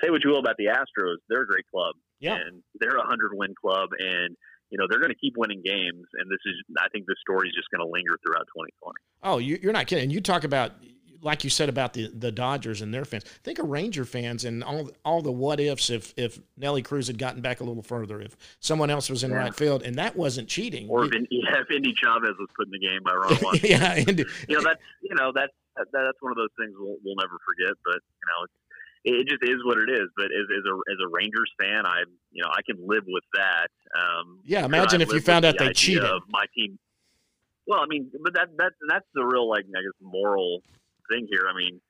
say 0.03 0.11
what 0.11 0.23
you 0.23 0.31
will 0.31 0.43
about 0.43 0.59
the 0.59 0.67
Astros, 0.67 1.23
they're 1.29 1.43
a 1.43 1.47
great 1.47 1.67
club 1.71 1.95
Yeah. 2.19 2.35
and 2.35 2.63
they're 2.79 2.97
a 2.97 3.05
hundred 3.05 3.31
win 3.33 3.53
club, 3.59 3.89
and 3.99 4.35
you 4.69 4.77
know 4.77 4.85
they're 4.89 4.99
going 4.99 5.11
to 5.11 5.17
keep 5.19 5.35
winning 5.37 5.61
games. 5.63 6.05
And 6.19 6.29
this 6.29 6.39
is, 6.45 6.55
I 6.79 6.87
think, 6.89 7.05
this 7.07 7.17
story 7.21 7.47
is 7.49 7.55
just 7.55 7.69
going 7.71 7.85
to 7.85 7.91
linger 7.91 8.17
throughout 8.25 8.47
2020. 8.55 8.95
Oh, 9.23 9.37
you, 9.37 9.59
you're 9.61 9.73
not 9.73 9.87
kidding. 9.87 10.09
You 10.09 10.19
talk 10.21 10.43
about, 10.43 10.73
like 11.21 11.43
you 11.43 11.49
said 11.49 11.69
about 11.69 11.93
the 11.93 12.09
the 12.13 12.31
Dodgers 12.31 12.81
and 12.81 12.93
their 12.93 13.05
fans. 13.05 13.23
Think 13.43 13.59
of 13.59 13.67
Ranger 13.69 14.05
fans 14.05 14.45
and 14.45 14.63
all 14.63 14.89
all 15.05 15.21
the 15.21 15.31
what 15.31 15.59
ifs 15.59 15.89
if 15.89 16.13
if 16.17 16.39
Nelly 16.57 16.81
Cruz 16.81 17.07
had 17.07 17.17
gotten 17.17 17.41
back 17.41 17.59
a 17.61 17.63
little 17.63 17.83
further, 17.83 18.21
if 18.21 18.35
someone 18.59 18.89
else 18.89 19.09
was 19.09 19.23
in 19.23 19.31
Yeah. 19.31 19.37
right 19.37 19.55
field, 19.55 19.83
and 19.83 19.95
that 19.95 20.15
wasn't 20.15 20.47
cheating. 20.49 20.87
Or 20.89 21.05
if, 21.05 21.13
Endy, 21.15 21.27
yeah, 21.31 21.61
if 21.61 21.67
Endy 21.73 21.93
Chavez 21.95 22.35
was 22.39 22.47
put 22.55 22.67
in 22.67 22.71
the 22.71 22.79
game 22.79 23.01
by 23.03 23.13
Ron 23.13 23.59
yeah, 23.63 23.93
and, 24.07 24.19
you 24.19 24.55
know 24.57 24.61
that's 24.63 24.81
you 25.01 25.15
know 25.15 25.31
that's 25.33 25.53
that, 25.77 25.85
that's 25.93 26.17
one 26.21 26.31
of 26.31 26.37
those 26.37 26.49
things 26.59 26.73
we'll, 26.77 26.97
we'll 27.05 27.15
never 27.21 27.37
forget. 27.45 27.77
But 27.85 28.01
you 28.01 28.25
know, 28.27 28.43
it's, 28.45 28.53
it 29.03 29.27
just 29.27 29.43
is 29.43 29.63
what 29.63 29.77
it 29.77 29.89
is. 29.89 30.09
But 30.15 30.25
as, 30.25 30.45
as 30.49 30.63
a 30.65 30.75
as 30.91 30.97
a 31.03 31.07
Rangers 31.07 31.51
fan, 31.61 31.85
I 31.85 32.03
you 32.31 32.43
know 32.43 32.49
I 32.49 32.61
can 32.65 32.77
live 32.87 33.03
with 33.07 33.23
that. 33.35 33.67
Um, 33.97 34.39
Yeah, 34.45 34.65
imagine 34.65 35.01
if 35.01 35.11
you 35.11 35.21
found 35.21 35.45
out 35.45 35.57
the 35.57 35.65
they 35.65 35.73
cheated. 35.73 36.03
Of 36.03 36.23
my 36.29 36.45
team. 36.55 36.77
Well, 37.67 37.79
I 37.79 37.85
mean, 37.87 38.11
but 38.23 38.33
that 38.33 38.49
that 38.57 38.73
that's 38.89 39.07
the 39.13 39.25
real 39.25 39.49
like 39.49 39.65
I 39.65 39.81
guess 39.81 39.97
moral 40.01 40.61
thing 41.11 41.27
here. 41.29 41.47
I 41.49 41.55
mean, 41.55 41.81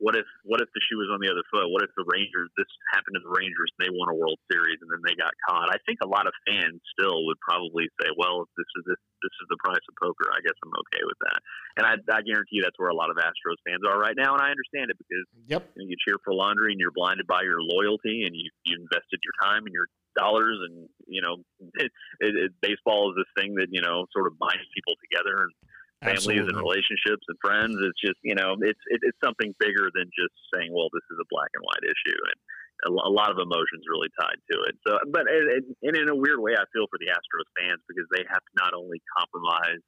what 0.00 0.16
if 0.16 0.24
what 0.48 0.64
if 0.64 0.72
the 0.72 0.80
shoe 0.88 0.96
was 0.96 1.12
on 1.12 1.20
the 1.20 1.28
other 1.28 1.44
foot? 1.52 1.68
What 1.68 1.84
if 1.84 1.92
the 1.92 2.08
Rangers 2.08 2.48
this 2.56 2.68
happened 2.96 3.20
to 3.20 3.22
the 3.22 3.30
Rangers 3.36 3.68
and 3.76 3.80
they 3.84 3.92
won 3.92 4.08
a 4.08 4.16
World 4.16 4.40
Series 4.48 4.80
and 4.80 4.88
then 4.88 5.04
they 5.04 5.12
got 5.12 5.36
caught? 5.44 5.68
I 5.68 5.76
think 5.84 6.00
a 6.00 6.08
lot 6.08 6.24
of 6.24 6.32
fans 6.48 6.80
still 6.96 7.28
would 7.28 7.36
probably 7.44 7.84
say, 8.00 8.08
well, 8.16 8.48
if 8.48 8.50
this 8.56 8.70
is 8.80 8.82
this 8.88 9.00
this 9.20 9.36
is 9.44 9.46
the 9.52 9.60
price 9.60 9.84
of 9.84 9.94
poker, 10.00 10.32
I 10.32 10.40
guess 10.40 10.56
I'm 10.64 10.72
okay 10.88 11.04
with 11.04 11.20
that. 11.28 11.38
And 11.76 11.84
I, 11.84 11.94
I 12.16 12.24
guarantee 12.24 12.58
you 12.58 12.64
that's 12.64 12.80
where 12.80 12.88
a 12.88 12.96
lot 12.96 13.12
of 13.12 13.20
Astros 13.20 13.60
fans 13.68 13.84
are 13.84 14.00
right 14.00 14.16
now, 14.16 14.32
and 14.32 14.40
I 14.40 14.48
understand 14.48 14.88
it 14.88 14.96
because 14.96 15.28
yep, 15.44 15.68
you, 15.76 15.84
know, 15.84 15.88
you 15.92 15.96
cheer 16.00 16.16
for 16.24 16.32
laundry 16.32 16.72
and 16.72 16.80
you're 16.80 16.96
blinded 16.96 17.28
by 17.28 17.44
your 17.44 17.60
loyalty 17.60 18.24
and 18.24 18.32
you 18.32 18.48
you 18.64 18.80
invested 18.80 19.20
your 19.20 19.36
time 19.44 19.68
and 19.68 19.76
your 19.76 19.92
dollars 20.16 20.58
and 20.64 20.88
you 21.06 21.22
know 21.22 21.44
it, 21.76 21.92
it, 22.24 22.32
it, 22.34 22.50
baseball 22.64 23.12
is 23.12 23.20
this 23.20 23.30
thing 23.36 23.54
that 23.60 23.68
you 23.70 23.84
know 23.84 24.08
sort 24.10 24.26
of 24.26 24.38
binds 24.40 24.64
people 24.72 24.96
together 25.04 25.44
and 25.44 25.52
families 26.00 26.48
and 26.48 26.56
relationships 26.56 27.24
and 27.28 27.36
friends. 27.40 27.76
It's 27.80 28.00
just 28.00 28.18
you 28.24 28.34
know 28.34 28.56
it's 28.60 28.84
it, 28.88 29.00
it's 29.04 29.20
something 29.22 29.52
bigger 29.60 29.92
than 29.92 30.08
just 30.12 30.34
saying 30.52 30.72
well 30.72 30.88
this 30.92 31.04
is 31.12 31.18
a 31.20 31.28
black 31.28 31.52
and 31.54 31.62
white 31.64 31.84
issue 31.84 32.16
and 32.16 32.38
a, 32.80 32.90
a 33.08 33.12
lot 33.12 33.28
of 33.28 33.36
emotions 33.36 33.84
really 33.88 34.08
tied 34.16 34.40
to 34.52 34.56
it. 34.68 34.74
So 34.86 34.98
but 35.12 35.28
it, 35.28 35.60
it, 35.60 35.64
and 35.84 35.94
in 35.96 36.08
a 36.08 36.16
weird 36.16 36.40
way 36.40 36.56
I 36.56 36.64
feel 36.72 36.88
for 36.88 36.98
the 36.98 37.12
Astros 37.12 37.48
fans 37.60 37.80
because 37.86 38.08
they 38.10 38.24
have 38.28 38.42
to 38.42 38.54
not 38.56 38.72
only 38.72 39.00
compromise. 39.16 39.84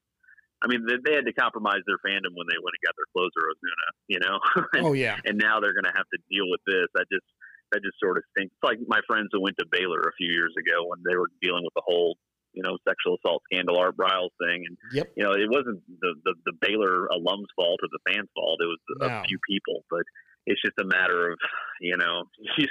I 0.63 0.71
mean, 0.71 0.87
they, 0.87 0.95
they 1.03 1.19
had 1.19 1.27
to 1.27 1.35
compromise 1.35 1.83
their 1.91 1.99
fandom 2.07 2.39
when 2.39 2.47
they 2.47 2.55
went 2.63 2.79
and 2.79 2.87
got 2.87 2.95
their 2.95 3.11
closer, 3.11 3.51
Osuna, 3.51 3.89
you 4.07 4.23
know, 4.23 4.39
Oh 4.87 4.95
yeah, 4.95 5.19
and 5.27 5.35
now 5.35 5.59
they're 5.59 5.75
going 5.75 5.91
to 5.91 5.97
have 5.99 6.07
to 6.15 6.21
deal 6.31 6.47
with 6.47 6.63
this. 6.71 6.87
I 6.95 7.03
just 7.11 7.27
that 7.73 7.83
just 7.83 7.99
sort 7.99 8.21
of 8.21 8.23
stinks. 8.31 8.53
It's 8.55 8.63
like 8.63 8.79
my 8.87 9.01
friends 9.09 9.33
who 9.33 9.41
went 9.41 9.57
to 9.59 9.67
Baylor 9.67 10.05
a 10.05 10.15
few 10.15 10.31
years 10.31 10.53
ago 10.55 10.87
when 10.87 11.01
they 11.03 11.17
were 11.17 11.33
dealing 11.41 11.65
with 11.65 11.75
the 11.75 11.83
whole 11.83 12.21
you 12.53 12.63
know 12.63 12.77
sexual 12.87 13.17
assault 13.17 13.43
scandal, 13.53 13.79
Art 13.79 13.97
Briles 13.97 14.31
thing, 14.39 14.65
and 14.67 14.77
Yep. 14.93 15.13
you 15.17 15.25
know 15.25 15.33
it 15.33 15.49
wasn't 15.51 15.81
the 16.01 16.15
the, 16.25 16.35
the 16.47 16.53
Baylor 16.61 17.09
alums' 17.13 17.47
fault 17.57 17.81
or 17.83 17.89
the 17.91 18.13
fans' 18.13 18.29
fault. 18.35 18.61
It 18.61 18.67
was 18.67 18.79
No. 19.01 19.07
a 19.07 19.23
few 19.29 19.39
people, 19.49 19.85
but 19.91 20.03
it's 20.47 20.61
just 20.63 20.79
a 20.81 20.85
matter 20.85 21.31
of 21.33 21.39
you 21.81 21.97
know 21.97 22.25
you 22.59 22.67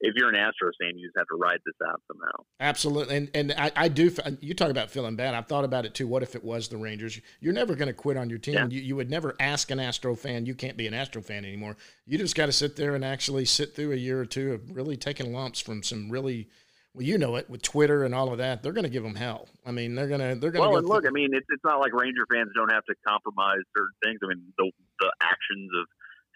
if 0.00 0.12
you're 0.16 0.28
an 0.28 0.34
Astros 0.34 0.72
fan, 0.82 0.98
you 0.98 1.06
just 1.06 1.16
have 1.16 1.26
to 1.28 1.36
ride 1.38 1.60
this 1.64 1.74
out 1.88 2.02
somehow. 2.08 2.44
absolutely. 2.60 3.16
And 3.16 3.30
and 3.32 3.54
I, 3.56 3.70
I 3.76 3.88
do. 3.88 4.10
You 4.40 4.52
talk 4.52 4.70
about 4.70 4.90
feeling 4.90 5.16
bad. 5.16 5.34
I've 5.34 5.46
thought 5.46 5.64
about 5.64 5.86
it 5.86 5.94
too. 5.94 6.06
What 6.06 6.22
if 6.22 6.34
it 6.34 6.44
was 6.44 6.68
the 6.68 6.76
Rangers? 6.76 7.20
You're 7.40 7.54
never 7.54 7.74
going 7.74 7.86
to 7.86 7.94
quit 7.94 8.16
on 8.16 8.28
your 8.28 8.38
team. 8.40 8.54
Yeah. 8.54 8.66
You, 8.68 8.80
you 8.82 8.96
would 8.96 9.08
never 9.08 9.34
ask 9.40 9.70
an 9.70 9.80
Astro 9.80 10.14
fan. 10.16 10.44
You 10.46 10.54
can't 10.54 10.76
be 10.76 10.86
an 10.86 10.94
Astro 10.94 11.22
fan 11.22 11.44
anymore. 11.44 11.76
You 12.06 12.18
just 12.18 12.34
got 12.34 12.46
to 12.46 12.52
sit 12.52 12.76
there 12.76 12.94
and 12.94 13.04
actually 13.04 13.44
sit 13.46 13.74
through 13.74 13.92
a 13.92 13.96
year 13.96 14.20
or 14.20 14.26
two 14.26 14.52
of 14.52 14.76
really 14.76 14.96
taking 14.96 15.32
lumps 15.32 15.60
from 15.60 15.82
some 15.82 16.10
really. 16.10 16.48
Well, 16.94 17.02
you 17.02 17.18
know 17.18 17.34
it 17.36 17.50
with 17.50 17.62
Twitter 17.62 18.04
and 18.04 18.14
all 18.14 18.30
of 18.30 18.38
that. 18.38 18.62
They're 18.62 18.72
going 18.72 18.84
to 18.84 18.90
give 18.90 19.02
them 19.02 19.16
hell. 19.16 19.48
I 19.66 19.72
mean, 19.72 19.94
they're 19.96 20.06
going 20.06 20.20
to 20.20 20.38
they're 20.38 20.52
going 20.52 20.62
to 20.62 20.68
Well, 20.70 20.78
and 20.78 20.86
look, 20.88 21.04
I 21.06 21.10
mean, 21.10 21.30
it's 21.34 21.46
it's 21.50 21.64
not 21.64 21.80
like 21.80 21.92
Ranger 21.92 22.22
fans 22.32 22.50
don't 22.54 22.70
have 22.72 22.84
to 22.86 22.94
compromise 23.06 23.66
certain 23.76 23.98
things. 24.04 24.20
I 24.22 24.28
mean, 24.28 24.42
the 24.56 24.70
the 25.00 25.10
actions 25.20 25.70
of 25.74 25.86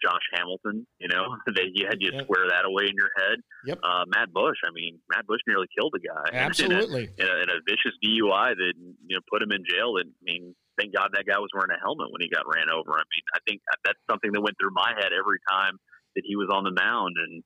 Josh 0.03 0.23
Hamilton, 0.35 0.85
you 0.99 1.07
know, 1.07 1.31
they 1.55 1.71
you 1.73 1.87
had 1.87 1.99
to 1.99 2.11
Yep. 2.11 2.23
square 2.27 2.47
that 2.51 2.65
away 2.67 2.91
in 2.91 2.95
your 2.99 3.11
head. 3.15 3.39
Yep. 3.71 3.79
Uh, 3.83 4.03
Matt 4.11 4.33
Bush, 4.35 4.59
I 4.67 4.71
mean, 4.75 4.99
Matt 5.09 5.27
Bush 5.27 5.39
nearly 5.47 5.67
killed 5.71 5.95
a 5.95 5.99
guy. 6.03 6.23
in 6.31 6.35
a- 6.35 6.43
absolutely. 6.43 7.07
In 7.17 7.27
a, 7.27 7.35
in 7.43 7.49
a 7.55 7.59
vicious 7.63 7.95
DUI 8.03 8.51
that 8.59 8.73
you 8.75 9.15
know 9.15 9.23
put 9.31 9.41
him 9.41 9.51
in 9.55 9.63
jail. 9.63 9.95
And 9.95 10.11
I 10.11 10.23
mean, 10.27 10.55
thank 10.77 10.91
God 10.93 11.15
that 11.15 11.23
guy 11.23 11.39
was 11.39 11.51
wearing 11.55 11.71
a 11.71 11.79
helmet 11.79 12.11
when 12.11 12.19
he 12.19 12.27
got 12.27 12.43
ran 12.51 12.67
over. 12.67 12.99
I 12.99 13.07
mean, 13.07 13.25
I 13.31 13.39
think 13.47 13.63
that's 13.87 13.99
something 14.11 14.31
that 14.35 14.41
went 14.43 14.59
through 14.59 14.75
my 14.75 14.91
head 14.99 15.15
every 15.15 15.39
time 15.47 15.79
that 16.19 16.23
he 16.27 16.35
was 16.35 16.51
on 16.51 16.67
the 16.67 16.75
mound. 16.75 17.15
And 17.15 17.43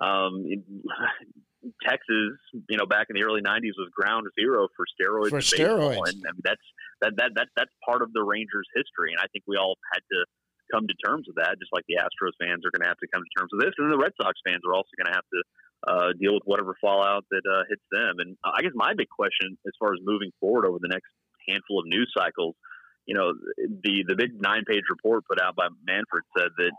um, 0.00 0.32
Texas, 1.86 2.36
you 2.68 2.76
know, 2.76 2.86
back 2.86 3.08
in 3.10 3.16
the 3.16 3.24
early 3.24 3.42
'90s 3.42 3.76
was 3.78 3.90
ground 3.94 4.26
zero 4.38 4.68
for 4.76 4.84
steroids. 4.88 5.30
For 5.30 5.38
baseball. 5.38 5.94
steroids. 5.94 6.12
and 6.12 6.22
I 6.26 6.32
mean, 6.32 6.44
that's 6.44 6.66
that, 7.02 7.12
that 7.16 7.30
that 7.36 7.48
that's 7.56 7.74
part 7.84 8.02
of 8.02 8.12
the 8.12 8.22
Rangers' 8.22 8.68
history. 8.74 9.12
And 9.12 9.20
I 9.20 9.26
think 9.32 9.44
we 9.46 9.56
all 9.56 9.76
had 9.92 10.00
to 10.00 10.18
come 10.72 10.86
to 10.88 10.96
terms 11.04 11.28
with 11.28 11.36
that, 11.36 11.60
just 11.60 11.72
like 11.72 11.84
the 11.88 12.00
Astros 12.00 12.32
fans 12.40 12.64
are 12.64 12.72
going 12.72 12.82
to 12.84 12.90
have 12.90 13.00
to 13.00 13.08
come 13.12 13.22
to 13.22 13.32
terms 13.36 13.50
with 13.52 13.64
this, 13.64 13.74
and 13.78 13.92
the 13.92 14.00
Red 14.00 14.12
Sox 14.20 14.38
fans 14.46 14.64
are 14.64 14.74
also 14.74 14.90
going 14.96 15.12
to 15.12 15.16
have 15.16 15.28
to 15.28 15.40
uh, 15.84 16.10
deal 16.16 16.34
with 16.34 16.44
whatever 16.48 16.76
fallout 16.80 17.24
that 17.30 17.44
uh, 17.44 17.68
hits 17.68 17.84
them. 17.92 18.16
And 18.18 18.36
I 18.44 18.62
guess 18.62 18.72
my 18.74 18.96
big 18.96 19.08
question, 19.12 19.56
as 19.66 19.74
far 19.78 19.92
as 19.92 20.00
moving 20.02 20.32
forward 20.40 20.64
over 20.64 20.78
the 20.80 20.88
next 20.88 21.12
handful 21.48 21.80
of 21.80 21.86
news 21.86 22.08
cycles, 22.16 22.56
you 23.06 23.14
know, 23.14 23.36
the 23.58 24.04
the 24.08 24.16
big 24.16 24.40
nine 24.40 24.64
page 24.64 24.84
report 24.88 25.24
put 25.28 25.40
out 25.40 25.56
by 25.56 25.68
Manfred 25.84 26.24
said 26.36 26.48
that 26.56 26.72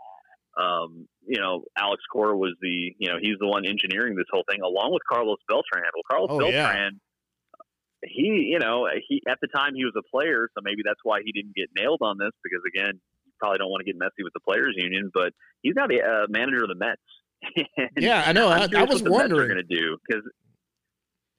um, 0.56 1.06
you 1.26 1.40
know, 1.40 1.64
Alex 1.78 2.02
Cora 2.12 2.36
was 2.36 2.54
the, 2.60 2.94
you 2.98 3.08
know, 3.08 3.16
he's 3.20 3.36
the 3.38 3.46
one 3.46 3.64
engineering 3.66 4.14
this 4.16 4.26
whole 4.30 4.44
thing 4.50 4.60
along 4.62 4.92
with 4.92 5.02
Carlos 5.10 5.38
Beltran. 5.48 5.84
Well, 5.94 6.02
Carlos 6.10 6.28
Oh, 6.32 6.38
Beltran, 6.38 6.98
yeah. 7.00 8.08
he, 8.08 8.48
you 8.52 8.58
know, 8.58 8.86
he 9.08 9.22
at 9.28 9.38
the 9.42 9.48
time 9.48 9.74
he 9.74 9.84
was 9.84 9.94
a 9.98 10.02
player, 10.10 10.48
so 10.56 10.62
maybe 10.62 10.82
that's 10.84 11.00
why 11.02 11.20
he 11.24 11.32
didn't 11.32 11.54
get 11.54 11.68
nailed 11.76 12.00
on 12.02 12.16
this 12.18 12.32
because 12.42 12.62
again, 12.66 13.00
you 13.26 13.32
probably 13.38 13.58
don't 13.58 13.70
want 13.70 13.80
to 13.84 13.90
get 13.92 13.98
messy 13.98 14.22
with 14.24 14.32
the 14.32 14.40
players 14.40 14.74
union, 14.76 15.10
but 15.12 15.32
he's 15.62 15.74
now 15.76 15.86
the 15.86 16.00
uh, 16.02 16.26
manager 16.28 16.62
of 16.64 16.68
the 16.68 16.76
Mets. 16.78 17.02
Yeah, 17.98 18.22
I 18.26 18.32
know. 18.32 18.48
I, 18.48 18.66
I 18.74 18.84
was 18.84 19.02
wondering. 19.02 19.48
going 19.48 19.62
to 19.68 19.74
do 19.76 19.98
because. 20.08 20.22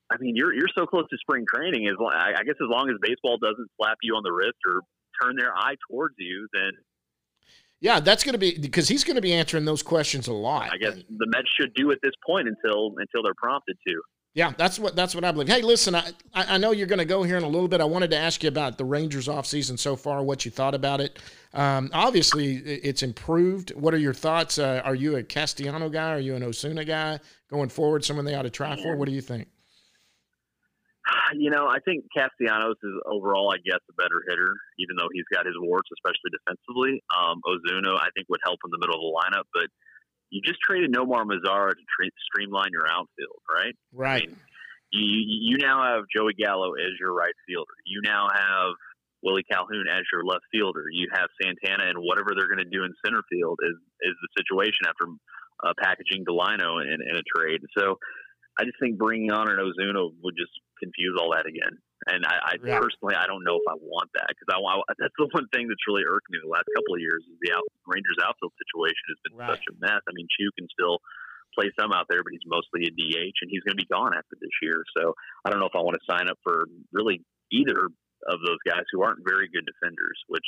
I 0.09 0.15
mean, 0.19 0.38
you're 0.38 0.53
you're 0.53 0.71
so 0.74 0.86
close 0.86 1.03
to 1.09 1.17
spring 1.17 1.43
training. 1.53 1.86
As 1.88 1.95
I 2.00 2.43
guess 2.45 2.55
as 2.62 2.69
long 2.69 2.88
as 2.89 2.95
baseball 3.01 3.38
doesn't 3.43 3.67
slap 3.75 3.97
you 4.01 4.15
on 4.15 4.24
the 4.24 4.31
wrist 4.31 4.55
or 4.65 4.79
turn 5.21 5.36
their 5.36 5.51
eye 5.53 5.75
towards 5.89 6.15
you, 6.17 6.47
then 6.53 6.71
Yeah, 7.79 8.00
that's 8.00 8.24
going 8.24 8.34
to 8.34 8.39
be 8.39 8.57
because 8.57 8.88
he's 8.88 9.03
going 9.03 9.15
to 9.15 9.22
be 9.22 9.34
answering 9.34 9.65
those 9.65 9.84
questions 9.84 10.27
a 10.27 10.34
lot. 10.34 10.72
I 10.74 10.77
guess 10.77 10.96
the 10.96 11.27
Mets 11.27 11.48
should 11.60 11.74
do 11.75 11.91
at 11.91 12.00
this 12.01 12.13
point 12.25 12.48
until 12.48 12.93
until 12.98 13.24
they're 13.24 13.36
prompted 13.36 13.77
to. 13.88 14.01
Yeah, 14.34 14.53
that's 14.55 14.77
what 14.77 14.96
that's 14.96 15.15
what 15.15 15.24
I 15.24 15.31
believe. 15.31 15.48
Hey, 15.48 15.62
listen, 15.62 15.96
I 15.96 16.12
I 16.34 16.57
know 16.57 16.72
you're 16.72 16.88
going 16.88 17.00
to 17.00 17.05
go 17.05 17.24
here 17.24 17.38
in 17.38 17.43
a 17.43 17.48
little 17.48 17.67
bit. 17.67 17.81
I 17.81 17.86
wanted 17.86 18.12
to 18.12 18.17
ask 18.17 18.43
you 18.43 18.50
about 18.50 18.77
the 18.77 18.86
Rangers 18.86 19.27
offseason 19.27 19.77
so 19.79 19.96
far, 19.96 20.24
what 20.24 20.46
you 20.46 20.51
thought 20.51 20.75
about 20.75 21.01
it. 21.01 21.19
Um, 21.53 21.89
obviously, 21.93 22.57
it's 22.57 23.03
improved. 23.03 23.72
What 23.72 23.93
are 23.93 24.00
your 24.00 24.13
thoughts? 24.13 24.60
Uh, 24.60 24.81
are 24.84 24.96
you 24.96 25.15
a 25.15 25.24
Castellano 25.24 25.89
guy? 25.89 26.13
Are 26.13 26.19
you 26.19 26.36
an 26.36 26.43
Ozuna 26.43 26.86
guy 26.86 27.19
going 27.50 27.69
forward? 27.69 28.05
Someone 28.05 28.25
they 28.25 28.36
ought 28.36 28.43
to 28.43 28.51
try 28.51 28.75
for? 28.75 28.96
What 28.96 29.07
do 29.07 29.12
you 29.12 29.22
think? 29.22 29.48
You 31.35 31.51
know, 31.51 31.67
I 31.67 31.79
think 31.83 32.07
Castellanos 32.15 32.79
is 32.83 32.95
overall, 33.05 33.51
I 33.51 33.59
guess, 33.63 33.83
a 33.87 33.95
better 33.95 34.23
hitter, 34.27 34.51
even 34.79 34.95
though 34.95 35.11
he's 35.11 35.27
got 35.31 35.45
his 35.45 35.55
warts, 35.59 35.87
especially 35.91 36.31
defensively. 36.35 37.03
Um, 37.11 37.43
Ozuna, 37.43 37.99
I 37.99 38.11
think, 38.15 38.27
would 38.31 38.43
help 38.43 38.59
in 38.63 38.71
the 38.71 38.79
middle 38.79 38.95
of 38.95 39.03
the 39.03 39.15
lineup, 39.15 39.47
but 39.53 39.67
you 40.29 40.41
just 40.43 40.59
traded 40.59 40.91
Nomar 40.91 41.23
Mazara 41.23 41.71
to 41.71 41.85
tre- 41.87 42.15
streamline 42.31 42.71
your 42.71 42.87
outfield, 42.87 43.39
right? 43.47 43.75
Right. 43.93 44.29
You, 44.91 45.03
you 45.03 45.37
you 45.51 45.57
now 45.59 45.83
have 45.83 46.03
Joey 46.15 46.33
Gallo 46.33 46.73
as 46.75 46.95
your 46.99 47.13
right 47.13 47.35
fielder. 47.47 47.75
You 47.85 48.01
now 48.03 48.27
have 48.31 48.71
Willie 49.23 49.43
Calhoun 49.43 49.85
as 49.91 50.03
your 50.11 50.23
left 50.23 50.47
fielder. 50.51 50.85
You 50.91 51.07
have 51.13 51.27
Santana, 51.41 51.91
and 51.91 51.99
whatever 51.99 52.31
they're 52.35 52.47
going 52.47 52.63
to 52.63 52.71
do 52.71 52.83
in 52.83 52.93
center 53.03 53.23
field 53.29 53.59
is 53.63 53.75
is 54.01 54.15
the 54.15 54.29
situation 54.39 54.87
after 54.87 55.11
uh, 55.63 55.73
packaging 55.79 56.23
Delino 56.23 56.79
in, 56.83 56.99
in 57.03 57.15
a 57.15 57.25
trade. 57.35 57.61
So 57.77 57.99
I 58.59 58.65
just 58.65 58.77
think 58.81 58.97
bringing 58.97 59.31
on 59.31 59.49
an 59.49 59.61
Ozuna 59.61 60.09
would 60.23 60.35
just 60.37 60.53
confuse 60.81 61.13
all 61.21 61.33
that 61.33 61.45
again. 61.45 61.77
And 62.09 62.25
I, 62.25 62.53
I 62.53 62.53
Yeah. 62.61 62.79
personally, 62.81 63.13
I 63.17 63.25
don't 63.25 63.43
know 63.45 63.57
if 63.57 63.67
I 63.69 63.77
want 63.77 64.09
that 64.17 64.29
because 64.29 64.49
I 64.49 64.57
want. 64.61 64.85
That's 64.97 65.13
the 65.17 65.29
one 65.33 65.47
thing 65.53 65.67
that's 65.69 65.85
really 65.87 66.05
irked 66.05 66.29
me 66.29 66.37
the 66.41 66.49
last 66.49 66.69
couple 66.73 66.95
of 66.97 67.01
years 67.01 67.25
is 67.25 67.37
the 67.41 67.53
out, 67.53 67.65
Rangers 67.85 68.17
outfield 68.21 68.53
situation 68.57 69.05
has 69.13 69.19
been 69.25 69.35
Right. 69.37 69.49
such 69.57 69.65
a 69.69 69.73
mess. 69.81 70.01
I 70.05 70.13
mean, 70.13 70.27
Choo 70.37 70.49
can 70.57 70.69
still 70.69 71.01
play 71.57 71.69
some 71.79 71.91
out 71.93 72.05
there, 72.09 72.21
but 72.21 72.33
he's 72.33 72.45
mostly 72.45 72.85
a 72.85 72.91
DH, 72.93 73.37
and 73.41 73.49
he's 73.49 73.65
going 73.65 73.77
to 73.77 73.81
be 73.81 73.89
gone 73.89 74.13
after 74.13 74.37
this 74.41 74.53
year. 74.61 74.83
So 74.95 75.13
I 75.45 75.49
don't 75.49 75.59
know 75.59 75.69
if 75.69 75.75
I 75.75 75.81
want 75.81 75.97
to 75.97 76.05
sign 76.05 76.29
up 76.29 76.37
for 76.45 76.65
really 76.93 77.25
either 77.51 77.89
of 78.29 78.37
those 78.45 78.61
guys 78.65 78.85
who 78.91 79.01
aren't 79.01 79.21
very 79.27 79.49
good 79.49 79.65
defenders. 79.65 80.17
Which 80.27 80.45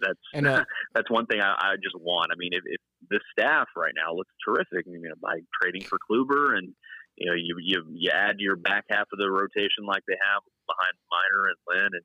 that's 0.00 0.24
And 0.32 0.46
uh, 0.48 0.64
that's 0.94 1.10
one 1.10 1.26
thing 1.26 1.40
I, 1.40 1.52
I 1.52 1.76
just 1.82 1.96
want. 2.00 2.32
I 2.32 2.36
mean, 2.36 2.52
if, 2.52 2.64
if 2.64 2.80
the 3.12 3.20
staff 3.32 3.68
right 3.76 3.94
now 3.96 4.14
looks 4.16 4.32
terrific, 4.44 4.84
you 4.88 5.00
know, 5.00 5.16
by 5.20 5.40
trading 5.60 5.82
for 5.84 5.98
Kluber 6.00 6.56
and 6.56 6.72
you 7.18 7.26
know 7.26 7.34
you 7.36 7.56
you 7.60 7.84
you 7.92 8.10
add 8.14 8.36
your 8.38 8.56
back 8.56 8.84
half 8.88 9.08
of 9.12 9.18
the 9.18 9.30
rotation 9.30 9.84
like 9.86 10.02
they 10.06 10.16
have 10.32 10.42
behind 10.66 10.94
Minor 11.10 11.50
and 11.50 11.58
Lynn, 11.68 11.92
and 11.98 12.04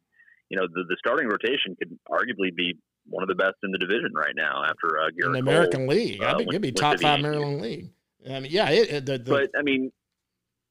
you 0.50 0.58
know 0.58 0.68
the 0.68 0.84
the 0.90 0.98
starting 1.00 1.28
rotation 1.28 1.76
could 1.78 1.98
arguably 2.10 2.54
be 2.56 2.78
one 3.06 3.22
of 3.24 3.30
the 3.30 3.36
best 3.36 3.56
in 3.64 3.72
the 3.72 3.78
division 3.78 4.12
right 4.16 4.36
now 4.36 4.64
after 4.64 4.98
uh, 5.00 5.08
in 5.08 5.14
Gerrit 5.16 5.18
the 5.18 5.24
Cole. 5.24 5.36
American 5.42 5.88
League, 5.88 6.22
I 6.24 6.32
uh, 6.32 6.38
think 6.38 6.48
with- 6.48 6.54
you'd 6.56 6.62
be 6.62 6.72
top 6.72 6.98
the 6.98 7.04
five 7.04 7.20
Yankees. 7.20 7.24
Maryland 7.24 7.62
League. 7.62 7.90
I 8.30 8.40
mean, 8.40 8.52
yeah, 8.52 8.70
it, 8.70 8.90
it- 8.90 9.06
the, 9.06 9.18
the, 9.18 9.30
But 9.32 9.50
I 9.60 9.62
mean, 9.62 9.92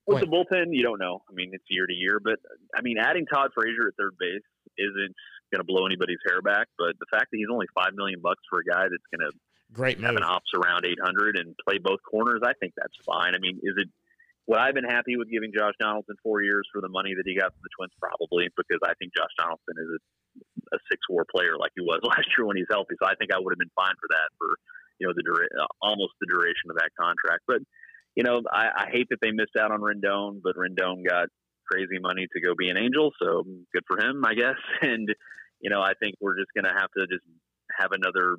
with 0.06 0.20
the 0.20 0.26
bullpen, 0.26 0.68
you 0.70 0.82
don't 0.82 0.98
know. 0.98 1.22
I 1.28 1.32
mean, 1.34 1.50
it's 1.52 1.64
year 1.68 1.86
to 1.86 1.92
year. 1.92 2.18
But 2.22 2.40
I 2.74 2.80
mean, 2.82 2.96
adding 2.98 3.26
Todd 3.26 3.50
Frazier 3.54 3.88
at 3.88 3.94
third 3.98 4.16
base 4.18 4.42
isn't 4.78 5.14
going 5.52 5.60
to 5.60 5.64
blow 5.64 5.84
anybody's 5.86 6.18
hair 6.26 6.40
back. 6.42 6.66
But 6.78 6.96
the 6.98 7.06
fact 7.12 7.26
that 7.30 7.36
he's 7.36 7.52
only 7.52 7.66
five 7.74 7.92
million 7.94 8.20
bucks 8.22 8.42
for 8.48 8.60
a 8.60 8.64
guy 8.64 8.84
that's 8.88 9.06
going 9.14 9.30
to 9.30 9.36
great 9.72 10.00
have 10.00 10.14
move. 10.14 10.22
an 10.22 10.24
ops 10.24 10.50
around 10.56 10.86
800 10.86 11.36
and 11.36 11.54
play 11.68 11.78
both 11.78 12.00
corners, 12.08 12.40
I 12.42 12.52
think 12.58 12.72
that's 12.76 12.96
fine. 13.04 13.34
I 13.34 13.38
mean, 13.38 13.60
is 13.62 13.74
it? 13.76 13.88
Would 14.46 14.58
I 14.58 14.66
have 14.66 14.74
been 14.74 14.88
happy 14.88 15.16
with 15.16 15.30
giving 15.30 15.54
Josh 15.54 15.74
Donaldson 15.78 16.16
four 16.22 16.42
years 16.42 16.66
for 16.74 16.82
the 16.82 16.90
money 16.90 17.14
that 17.14 17.22
he 17.24 17.38
got 17.38 17.54
from 17.54 17.62
the 17.62 17.72
Twins? 17.78 17.94
Probably, 18.02 18.50
because 18.56 18.82
I 18.82 18.94
think 18.98 19.14
Josh 19.14 19.30
Donaldson 19.38 19.78
is 19.78 19.90
a, 19.94 20.00
a 20.74 20.78
six-war 20.90 21.24
player 21.30 21.54
like 21.54 21.70
he 21.78 21.82
was 21.82 22.02
last 22.06 22.26
year 22.34 22.46
when 22.46 22.58
he's 22.58 22.70
healthy. 22.70 22.98
So 22.98 23.06
I 23.06 23.14
think 23.14 23.30
I 23.30 23.38
would 23.38 23.54
have 23.54 23.62
been 23.62 23.78
fine 23.78 23.94
for 24.02 24.10
that 24.10 24.28
for 24.38 24.50
you 24.98 25.06
know 25.06 25.14
the 25.14 25.22
dura- 25.22 25.66
almost 25.80 26.18
the 26.18 26.26
duration 26.26 26.70
of 26.70 26.76
that 26.82 26.90
contract. 26.98 27.46
But 27.46 27.62
you 28.18 28.24
know, 28.26 28.42
I, 28.50 28.86
I 28.86 28.86
hate 28.90 29.08
that 29.10 29.22
they 29.22 29.30
missed 29.30 29.56
out 29.58 29.70
on 29.70 29.80
Rendon, 29.80 30.42
but 30.42 30.58
Rendon 30.58 31.06
got 31.06 31.30
crazy 31.70 31.98
money 32.02 32.26
to 32.28 32.40
go 32.42 32.54
be 32.58 32.68
an 32.68 32.76
Angel, 32.76 33.10
so 33.22 33.44
good 33.72 33.84
for 33.86 33.98
him, 33.98 34.22
I 34.24 34.34
guess. 34.34 34.58
And 34.82 35.08
you 35.60 35.70
know, 35.70 35.80
I 35.80 35.94
think 36.02 36.16
we're 36.20 36.36
just 36.36 36.50
going 36.54 36.66
to 36.66 36.74
have 36.74 36.90
to 36.98 37.06
just 37.06 37.22
have 37.78 37.92
another 37.92 38.36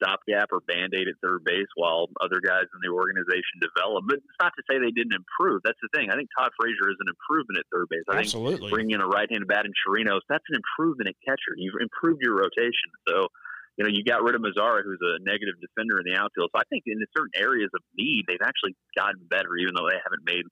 stopgap 0.00 0.48
or 0.48 0.64
band 0.64 0.96
aid 0.96 1.06
at 1.06 1.20
third 1.20 1.44
base 1.44 1.68
while 1.76 2.08
other 2.24 2.40
guys 2.40 2.64
in 2.72 2.80
the 2.80 2.88
organization 2.88 3.60
develop. 3.60 4.08
But 4.08 4.24
it's 4.24 4.40
not 4.40 4.56
to 4.56 4.62
say 4.64 4.80
they 4.80 4.96
didn't 4.96 5.12
improve. 5.12 5.60
That's 5.60 5.78
the 5.84 5.92
thing. 5.92 6.08
I 6.08 6.16
think 6.16 6.32
Todd 6.32 6.50
Frazier 6.56 6.88
is 6.88 6.98
an 7.04 7.12
improvement 7.12 7.60
at 7.60 7.68
third 7.68 7.86
base. 7.92 8.08
I 8.08 8.24
think 8.24 8.32
Absolutely. 8.32 8.72
bringing 8.72 8.96
in 8.96 9.04
a 9.04 9.08
right-handed 9.08 9.46
bat 9.46 9.68
in 9.68 9.76
Chirinos, 9.76 10.24
that's 10.32 10.44
an 10.48 10.56
improvement 10.56 11.12
at 11.12 11.16
catcher. 11.20 11.52
You've 11.60 11.76
improved 11.76 12.24
your 12.24 12.40
rotation. 12.40 12.90
So, 13.04 13.28
you 13.76 13.84
know, 13.84 13.92
you 13.92 14.00
got 14.00 14.24
rid 14.24 14.34
of 14.34 14.40
Mazara, 14.40 14.80
who's 14.80 15.00
a 15.04 15.20
negative 15.20 15.60
defender 15.60 16.00
in 16.00 16.08
the 16.08 16.16
outfield. 16.16 16.48
So 16.52 16.58
I 16.58 16.66
think 16.72 16.88
in 16.88 16.96
certain 17.12 17.36
areas 17.36 17.68
of 17.76 17.84
need, 17.92 18.24
they've 18.24 18.42
actually 18.44 18.76
gotten 18.96 19.20
better, 19.28 19.52
even 19.60 19.76
though 19.76 19.88
they 19.88 20.00
haven't 20.00 20.24
made 20.24 20.44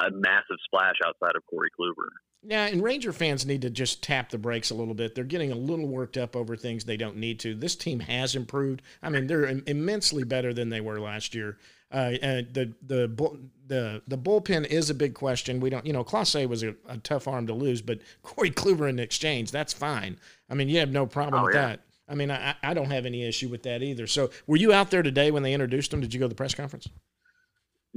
a 0.00 0.10
massive 0.10 0.56
splash 0.64 0.94
outside 1.04 1.36
of 1.36 1.42
Corey 1.46 1.70
Kluber. 1.78 2.08
Yeah, 2.44 2.66
and 2.66 2.82
Ranger 2.82 3.12
fans 3.12 3.44
need 3.44 3.62
to 3.62 3.70
just 3.70 4.02
tap 4.02 4.30
the 4.30 4.38
brakes 4.38 4.70
a 4.70 4.74
little 4.74 4.94
bit. 4.94 5.14
They're 5.14 5.24
getting 5.24 5.50
a 5.50 5.56
little 5.56 5.88
worked 5.88 6.16
up 6.16 6.36
over 6.36 6.56
things 6.56 6.84
they 6.84 6.96
don't 6.96 7.16
need 7.16 7.40
to. 7.40 7.54
This 7.54 7.74
team 7.74 7.98
has 8.00 8.36
improved. 8.36 8.80
I 9.02 9.08
mean, 9.10 9.26
they're 9.26 9.46
immensely 9.66 10.22
better 10.22 10.54
than 10.54 10.68
they 10.68 10.80
were 10.80 11.00
last 11.00 11.34
year. 11.34 11.58
Uh, 11.90 12.12
and 12.22 12.46
the 12.54 12.72
the 12.86 13.08
the 13.66 14.02
the 14.06 14.18
bullpen 14.18 14.66
is 14.66 14.88
a 14.90 14.94
big 14.94 15.14
question. 15.14 15.58
We 15.58 15.70
don't, 15.70 15.84
you 15.86 15.92
know, 15.92 16.04
Clase 16.04 16.46
was 16.48 16.62
a, 16.62 16.74
a 16.86 16.98
tough 16.98 17.26
arm 17.26 17.46
to 17.48 17.54
lose, 17.54 17.82
but 17.82 18.00
Corey 18.22 18.50
Kluber 18.50 18.88
in 18.88 18.98
exchange, 18.98 19.50
that's 19.50 19.72
fine. 19.72 20.18
I 20.48 20.54
mean, 20.54 20.68
you 20.68 20.78
have 20.78 20.90
no 20.90 21.06
problem 21.06 21.42
Oh, 21.42 21.46
with 21.46 21.54
yeah. 21.54 21.66
that. 21.68 21.80
I 22.08 22.14
mean, 22.14 22.30
I, 22.30 22.54
I 22.62 22.72
don't 22.72 22.90
have 22.90 23.04
any 23.04 23.24
issue 23.26 23.48
with 23.48 23.64
that 23.64 23.82
either. 23.82 24.06
So, 24.06 24.30
were 24.46 24.56
you 24.56 24.72
out 24.72 24.90
there 24.90 25.02
today 25.02 25.30
when 25.30 25.42
they 25.42 25.52
introduced 25.52 25.92
him? 25.92 26.00
Did 26.00 26.14
you 26.14 26.20
go 26.20 26.24
to 26.24 26.28
the 26.30 26.34
press 26.34 26.54
conference? 26.54 26.88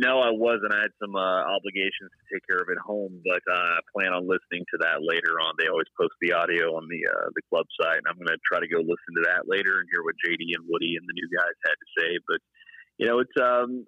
No, 0.01 0.17
I 0.17 0.33
wasn't. 0.33 0.73
I 0.73 0.89
had 0.89 0.97
some 0.97 1.13
uh, 1.13 1.45
obligations 1.45 2.09
to 2.09 2.21
take 2.33 2.41
care 2.49 2.57
of 2.57 2.65
at 2.73 2.81
home, 2.81 3.21
but 3.21 3.45
uh, 3.45 3.77
I 3.77 3.85
plan 3.93 4.17
on 4.17 4.25
listening 4.25 4.65
to 4.73 4.81
that 4.81 5.05
later 5.05 5.37
on. 5.37 5.53
They 5.61 5.69
always 5.69 5.85
post 5.93 6.17
the 6.25 6.33
audio 6.33 6.73
on 6.73 6.89
the 6.89 7.05
uh, 7.05 7.29
the 7.37 7.45
club 7.53 7.69
site, 7.77 8.01
and 8.01 8.09
I'm 8.09 8.17
going 8.17 8.33
to 8.33 8.41
try 8.41 8.57
to 8.57 8.65
go 8.65 8.81
listen 8.81 9.13
to 9.21 9.29
that 9.29 9.45
later 9.45 9.77
and 9.77 9.85
hear 9.93 10.01
what 10.01 10.17
JD 10.17 10.41
and 10.57 10.65
Woody 10.65 10.97
and 10.97 11.05
the 11.05 11.13
new 11.13 11.29
guys 11.29 11.53
had 11.61 11.77
to 11.77 11.89
say. 12.01 12.09
But 12.25 12.41
you 12.97 13.05
know, 13.05 13.21
it's 13.21 13.37
um, 13.37 13.85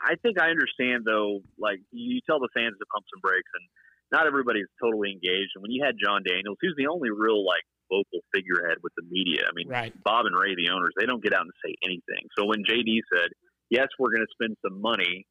I 0.00 0.16
think 0.24 0.40
I 0.40 0.48
understand 0.48 1.04
though. 1.04 1.44
Like 1.60 1.84
you 1.92 2.24
tell 2.24 2.40
the 2.40 2.48
fans 2.56 2.80
to 2.80 2.88
pump 2.88 3.04
some 3.12 3.20
brakes, 3.20 3.52
and 3.52 3.68
not 4.16 4.24
everybody's 4.24 4.72
totally 4.80 5.12
engaged. 5.12 5.52
And 5.60 5.60
when 5.60 5.76
you 5.76 5.84
had 5.84 6.00
Jon 6.00 6.24
Daniels, 6.24 6.56
who's 6.64 6.76
the 6.80 6.88
only 6.88 7.12
real 7.12 7.44
like 7.44 7.68
vocal 7.92 8.24
figurehead 8.32 8.80
with 8.80 8.96
the 8.96 9.04
media, 9.12 9.44
I 9.44 9.52
mean, 9.52 9.68
Right. 9.68 9.92
Bob 10.08 10.24
and 10.24 10.32
Ray, 10.32 10.56
the 10.56 10.72
owners, 10.72 10.96
they 10.96 11.04
don't 11.04 11.20
get 11.20 11.36
out 11.36 11.44
and 11.44 11.52
say 11.60 11.76
anything. 11.84 12.32
So 12.32 12.48
when 12.48 12.64
JD 12.64 13.04
said, 13.12 13.28
"Yes, 13.68 13.92
we're 14.00 14.08
going 14.08 14.24
to 14.24 14.32
spend 14.32 14.56
some 14.64 14.80
money 14.80 15.28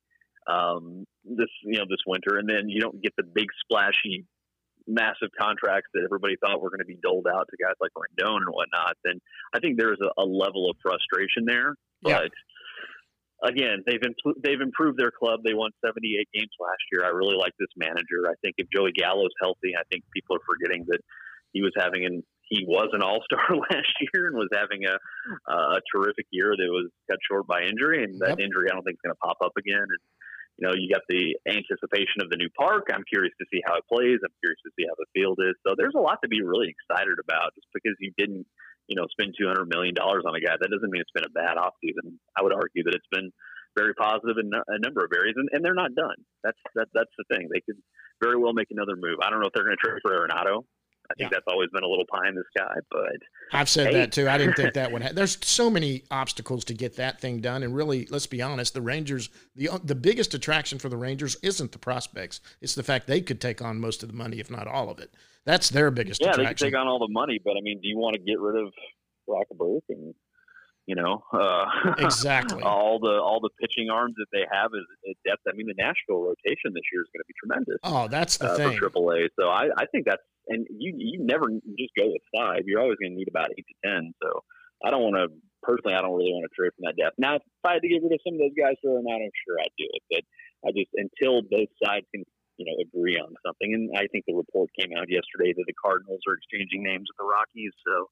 um, 0.47 1.05
this 1.23 1.49
you 1.63 1.77
know 1.79 1.85
this 1.89 2.01
winter," 2.05 2.37
and 2.37 2.49
then 2.49 2.69
you 2.69 2.81
don't 2.81 3.01
get 3.01 3.13
the 3.17 3.23
big 3.23 3.47
splashy, 3.63 4.25
massive 4.87 5.29
contracts 5.39 5.89
that 5.93 6.03
everybody 6.03 6.35
thought 6.37 6.61
were 6.61 6.69
going 6.69 6.79
to 6.83 6.85
be 6.85 6.97
doled 7.01 7.27
out 7.27 7.47
to 7.49 7.57
guys 7.63 7.75
like 7.79 7.91
Rendon 7.95 8.37
and 8.37 8.49
whatnot, 8.51 8.97
then 9.03 9.19
I 9.53 9.59
think 9.59 9.77
there's 9.79 9.99
a, 10.01 10.21
a 10.21 10.25
level 10.25 10.69
of 10.69 10.75
frustration 10.81 11.45
there. 11.45 11.75
Yeah. 12.05 12.19
But 13.41 13.49
again, 13.49 13.83
they've 13.87 14.01
impl- 14.01 14.39
they've 14.43 14.59
improved 14.61 14.99
their 14.99 15.11
club. 15.11 15.41
They 15.45 15.53
won 15.53 15.71
78 15.85 16.27
games 16.33 16.51
last 16.59 16.83
year. 16.91 17.05
I 17.05 17.09
really 17.09 17.37
like 17.37 17.53
this 17.59 17.71
manager. 17.77 18.27
I 18.27 18.35
think 18.41 18.55
if 18.57 18.67
Joey 18.73 18.91
Gallo's 18.91 19.33
healthy, 19.41 19.75
I 19.77 19.83
think 19.91 20.03
people 20.13 20.35
are 20.35 20.45
forgetting 20.47 20.85
that 20.89 20.99
he 21.51 21.61
was 21.61 21.71
having 21.77 22.05
an 22.05 22.23
he 22.49 22.65
was 22.67 22.89
an 22.91 23.01
all 23.01 23.21
star 23.25 23.55
last 23.71 23.93
year 24.13 24.27
and 24.27 24.35
was 24.35 24.49
having 24.53 24.83
a 24.85 24.95
a 25.51 25.79
terrific 25.95 26.27
year 26.31 26.51
that 26.55 26.69
was 26.69 26.89
cut 27.09 27.19
short 27.29 27.47
by 27.47 27.61
injury, 27.63 28.03
and 28.03 28.19
that 28.19 28.35
Yep. 28.35 28.39
injury 28.39 28.67
I 28.69 28.75
don't 28.75 28.83
think 28.83 28.97
is 28.99 29.03
going 29.03 29.15
to 29.15 29.23
pop 29.23 29.37
up 29.43 29.53
again. 29.57 29.79
And 29.81 30.01
you 30.57 30.67
know, 30.67 30.73
you 30.77 30.85
got 30.91 31.01
the 31.09 31.33
anticipation 31.49 32.21
of 32.21 32.29
the 32.29 32.37
new 32.37 32.49
park. 32.53 32.93
I'm 32.93 33.03
curious 33.09 33.33
to 33.41 33.45
see 33.49 33.61
how 33.65 33.73
it 33.81 33.85
plays. 33.89 34.21
I'm 34.21 34.37
curious 34.37 34.61
to 34.65 34.73
see 34.77 34.85
how 34.85 34.93
the 34.97 35.09
field 35.09 35.41
is. 35.41 35.57
So 35.65 35.73
there's 35.73 35.97
a 35.97 36.03
lot 36.03 36.21
to 36.21 36.29
be 36.29 36.45
really 36.45 36.69
excited 36.69 37.17
about. 37.17 37.57
Just 37.57 37.67
because 37.73 37.97
you 37.97 38.13
didn't, 38.17 38.45
you 38.85 38.93
know, 38.93 39.09
spend 39.09 39.33
200 39.33 39.65
million 39.65 39.97
dollars 39.97 40.23
on 40.29 40.37
a 40.37 40.41
guy, 40.41 40.53
that 40.53 40.69
doesn't 40.69 40.91
mean 40.93 41.01
it's 41.01 41.15
been 41.17 41.25
a 41.25 41.33
bad 41.33 41.57
offseason. 41.57 42.21
I 42.37 42.45
would 42.45 42.53
argue 42.53 42.85
that 42.85 42.93
it's 42.93 43.09
been 43.09 43.33
very 43.73 43.97
positive 43.97 44.37
in 44.37 44.53
a 44.53 44.79
number 44.79 45.01
of 45.01 45.09
areas, 45.09 45.33
and, 45.33 45.49
and 45.51 45.65
they're 45.65 45.73
not 45.73 45.97
done. 45.97 46.21
That's 46.45 46.61
that, 46.77 46.87
that's 46.93 47.13
the 47.17 47.25
thing. 47.33 47.49
They 47.49 47.65
could 47.65 47.81
very 48.21 48.37
well 48.37 48.53
make 48.53 48.69
another 48.69 48.93
move. 48.93 49.25
I 49.25 49.33
don't 49.33 49.41
know 49.41 49.49
if 49.49 49.53
they're 49.57 49.65
going 49.65 49.77
to 49.77 49.81
trade 49.81 50.05
for 50.05 50.13
Arenado. 50.13 50.69
I 51.13 51.15
think 51.19 51.31
Yeah. 51.31 51.37
that's 51.37 51.47
always 51.47 51.69
been 51.71 51.83
a 51.83 51.87
little 51.87 52.05
pie 52.07 52.27
in 52.27 52.33
the 52.35 52.43
sky, 52.57 52.73
but 52.89 53.17
I've 53.51 53.69
said 53.69 53.87
Hey. 53.87 53.93
that 53.93 54.11
too. 54.11 54.27
I 54.27 54.37
didn't 54.39 54.55
think 54.55 54.73
that 54.73 54.91
would. 54.91 55.03
Ha- 55.03 55.11
There's 55.13 55.37
so 55.45 55.69
many 55.69 56.03
obstacles 56.09 56.65
to 56.65 56.73
get 56.73 56.95
that 56.95 57.21
thing 57.21 57.39
done, 57.39 57.61
and 57.61 57.75
really, 57.75 58.07
let's 58.09 58.25
be 58.25 58.41
honest, 58.41 58.73
the 58.73 58.81
Rangers, 58.81 59.29
the 59.55 59.69
uh, 59.69 59.77
the 59.83 59.95
biggest 59.95 60.33
attraction 60.33 60.79
for 60.79 60.89
the 60.89 60.97
Rangers 60.97 61.35
isn't 61.43 61.71
the 61.71 61.77
prospects; 61.79 62.41
it's 62.61 62.73
the 62.75 62.83
fact 62.83 63.05
they 63.07 63.21
could 63.21 63.39
take 63.39 63.61
on 63.61 63.79
most 63.79 64.01
of 64.01 64.09
the 64.09 64.15
money, 64.15 64.39
if 64.39 64.49
not 64.49 64.67
all 64.67 64.89
of 64.89 64.97
it. 64.99 65.13
That's 65.45 65.69
their 65.69 65.91
biggest 65.91 66.21
yeah, 66.21 66.27
they 66.27 66.31
can 66.33 66.41
attraction. 66.41 66.67
take 66.71 66.77
on 66.77 66.87
all 66.87 66.99
the 66.99 67.11
money. 67.11 67.39
But 67.43 67.57
I 67.57 67.61
mean, 67.61 67.79
do 67.81 67.87
you 67.87 67.97
want 67.97 68.15
to 68.15 68.21
get 68.21 68.39
rid 68.39 68.55
of 68.65 68.73
Rockabird 69.29 69.81
and 69.89 70.15
you 70.85 70.95
know 70.95 71.23
uh, 71.33 71.65
Exactly. 71.99 72.61
all 72.63 72.99
the 72.99 73.19
all 73.21 73.39
the 73.39 73.49
pitching 73.61 73.89
arms 73.89 74.15
that 74.17 74.27
they 74.31 74.45
have 74.51 74.71
is 74.73 74.85
at 75.09 75.15
depth? 75.25 75.41
I 75.47 75.53
mean, 75.55 75.67
the 75.67 75.75
Nashville 75.77 76.21
rotation 76.21 76.73
this 76.73 76.83
year 76.91 77.01
is 77.01 77.09
going 77.13 77.23
to 77.23 77.29
be 77.29 77.35
tremendous. 77.39 77.79
oh, 77.83 78.07
that's 78.07 78.37
the 78.37 78.51
uh, 78.51 78.55
thing. 78.57 78.77
for 78.77 78.89
AAA. 78.89 79.29
So 79.39 79.47
I, 79.49 79.69
I 79.77 79.85
think 79.91 80.05
that's 80.05 80.21
and 80.47 80.67
you 80.69 80.93
you 80.97 81.19
never 81.23 81.47
just 81.49 81.93
go 81.97 82.07
with 82.11 82.21
five. 82.35 82.63
You're 82.65 82.81
always 82.81 82.97
going 82.99 83.13
to 83.13 83.17
need 83.17 83.29
about 83.29 83.49
eight 83.57 83.65
to 83.67 83.75
ten. 83.85 84.13
So 84.21 84.43
I 84.83 84.91
don't 84.91 85.01
want 85.03 85.15
to 85.15 85.27
personally. 85.63 85.95
I 85.95 86.01
don't 86.01 86.15
really 86.15 86.35
want 86.35 86.43
to 86.43 86.53
trade 86.55 86.75
from 86.75 86.91
that 86.91 86.99
depth. 86.99 87.15
Now, 87.17 87.39
if 87.39 87.43
I 87.63 87.79
had 87.79 87.81
to 87.81 87.87
get 87.87 88.03
rid 88.03 88.11
of 88.11 88.19
some 88.27 88.35
of 88.35 88.43
those 88.43 88.57
guys 88.57 88.75
for 88.83 88.99
an 88.99 89.07
out, 89.07 89.23
I'm 89.23 89.31
sure 89.47 89.55
I'd 89.63 89.71
do 89.79 89.87
it. 89.87 90.03
But 90.11 90.23
I 90.67 90.75
just 90.75 90.91
until 90.99 91.41
both 91.47 91.71
sides 91.79 92.03
can 92.11 92.27
you 92.59 92.65
know 92.67 92.75
agree 92.83 93.15
on 93.15 93.31
something. 93.45 93.71
And 93.71 93.95
I 93.95 94.11
think 94.11 94.27
the 94.27 94.35
report 94.35 94.69
came 94.75 94.91
out 94.91 95.07
yesterday 95.07 95.55
that 95.55 95.67
the 95.67 95.77
Cardinals 95.79 96.21
are 96.27 96.35
exchanging 96.35 96.83
names 96.83 97.07
with 97.07 97.17
the 97.23 97.27
Rockies. 97.27 97.71
So 97.87 98.11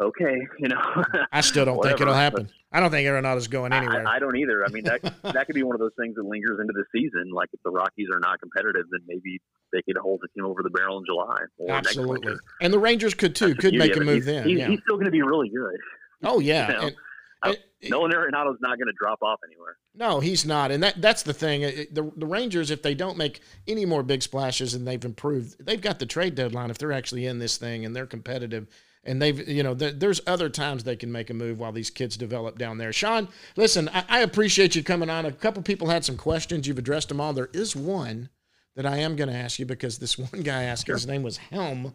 okay, 0.00 0.36
you 0.58 0.68
know. 0.68 1.04
I 1.32 1.40
still 1.40 1.64
don't 1.64 1.82
think 1.82 2.00
it'll 2.00 2.14
happen. 2.14 2.50
I 2.72 2.80
don't 2.80 2.90
think 2.90 3.06
Arenado's 3.06 3.46
going 3.46 3.72
anywhere. 3.72 4.06
I, 4.06 4.16
I 4.16 4.18
don't 4.18 4.36
either. 4.36 4.64
I 4.64 4.68
mean, 4.68 4.84
that 4.84 5.02
that 5.22 5.46
could 5.46 5.54
be 5.54 5.62
one 5.62 5.74
of 5.74 5.80
those 5.80 5.92
things 5.98 6.16
that 6.16 6.24
lingers 6.24 6.58
into 6.60 6.72
the 6.72 6.84
season. 6.92 7.30
Like 7.32 7.48
if 7.52 7.60
the 7.64 7.70
Rockies 7.70 8.08
are 8.12 8.20
not 8.20 8.40
competitive, 8.40 8.86
then 8.90 9.00
maybe 9.06 9.40
they 9.72 9.82
could 9.82 9.96
hold 9.96 10.20
the 10.22 10.28
team 10.34 10.44
over 10.44 10.62
the 10.62 10.70
barrel 10.70 10.98
in 10.98 11.04
July 11.06 11.38
or 11.58 11.68
next 11.68 11.88
Absolutely. 11.88 12.34
And 12.60 12.72
the 12.72 12.78
Rangers 12.78 13.14
could 13.14 13.34
too. 13.34 13.48
That's 13.48 13.60
Could 13.60 13.74
make 13.74 13.96
a 13.96 14.00
move 14.00 14.16
he's, 14.16 14.26
then. 14.26 14.48
He's, 14.48 14.58
yeah. 14.58 14.68
he's 14.68 14.80
still 14.84 14.96
going 14.96 15.06
to 15.06 15.12
be 15.12 15.22
really 15.22 15.48
good. 15.48 15.76
Oh 16.22 16.38
yeah. 16.40 16.68
you 16.68 16.74
know, 16.74 16.80
And- 16.82 16.96
and- 17.44 17.58
Nolan 17.90 18.12
Arenado's 18.12 18.56
not 18.62 18.78
going 18.78 18.86
to 18.86 18.94
drop 18.98 19.22
off 19.22 19.38
anywhere. 19.46 19.76
No, 19.94 20.18
he's 20.20 20.46
not, 20.46 20.70
and 20.70 20.82
that 20.82 21.02
that's 21.02 21.22
the 21.22 21.34
thing. 21.34 21.60
The 21.60 22.10
the 22.16 22.26
Rangers, 22.26 22.70
if 22.70 22.82
they 22.82 22.94
don't 22.94 23.18
make 23.18 23.40
any 23.68 23.84
more 23.84 24.02
big 24.02 24.22
splashes 24.22 24.72
and 24.72 24.88
they've 24.88 25.04
improved, 25.04 25.64
they've 25.64 25.80
got 25.80 25.98
the 25.98 26.06
trade 26.06 26.34
deadline. 26.34 26.70
If 26.70 26.78
they're 26.78 26.92
actually 26.92 27.26
in 27.26 27.38
this 27.38 27.58
thing 27.58 27.84
and 27.84 27.94
they're 27.94 28.06
competitive, 28.06 28.66
and 29.06 29.20
they've 29.20 29.48
you 29.48 29.62
know 29.62 29.74
th- 29.74 29.94
there's 29.98 30.20
other 30.26 30.48
times 30.48 30.84
they 30.84 30.96
can 30.96 31.10
make 31.12 31.30
a 31.30 31.34
move 31.34 31.60
while 31.60 31.72
these 31.72 31.90
kids 31.90 32.16
develop 32.16 32.58
down 32.58 32.78
there. 32.78 32.92
Sean, 32.92 33.28
listen, 33.56 33.88
I, 33.90 34.04
I 34.08 34.20
appreciate 34.20 34.74
you 34.74 34.82
coming 34.82 35.10
on. 35.10 35.26
A 35.26 35.32
couple 35.32 35.62
people 35.62 35.88
had 35.88 36.04
some 36.04 36.16
questions. 36.16 36.66
You've 36.66 36.78
addressed 36.78 37.08
them 37.08 37.20
all. 37.20 37.32
There 37.32 37.50
is 37.52 37.76
one 37.76 38.28
that 38.76 38.86
I 38.86 38.98
am 38.98 39.16
going 39.16 39.28
to 39.30 39.36
ask 39.36 39.58
you 39.58 39.66
because 39.66 39.98
this 39.98 40.18
one 40.32 40.42
guy 40.42 40.64
asked. 40.64 40.86
His 40.86 41.06
name 41.06 41.22
was 41.22 41.36
Helm. 41.36 41.94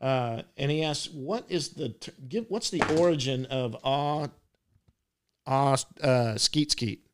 Uh, 0.00 0.42
and 0.56 0.70
he 0.70 0.84
asked, 0.84 1.12
"What 1.12 1.44
is 1.48 1.70
the 1.70 1.88
t- 1.88 2.12
give? 2.28 2.46
What's 2.48 2.70
the 2.70 2.82
origin 2.98 3.46
of 3.46 3.76
ah, 3.82 4.28
ah, 5.46 5.76
uh, 6.00 6.38
skeet 6.38 6.70
skeet?" 6.70 7.07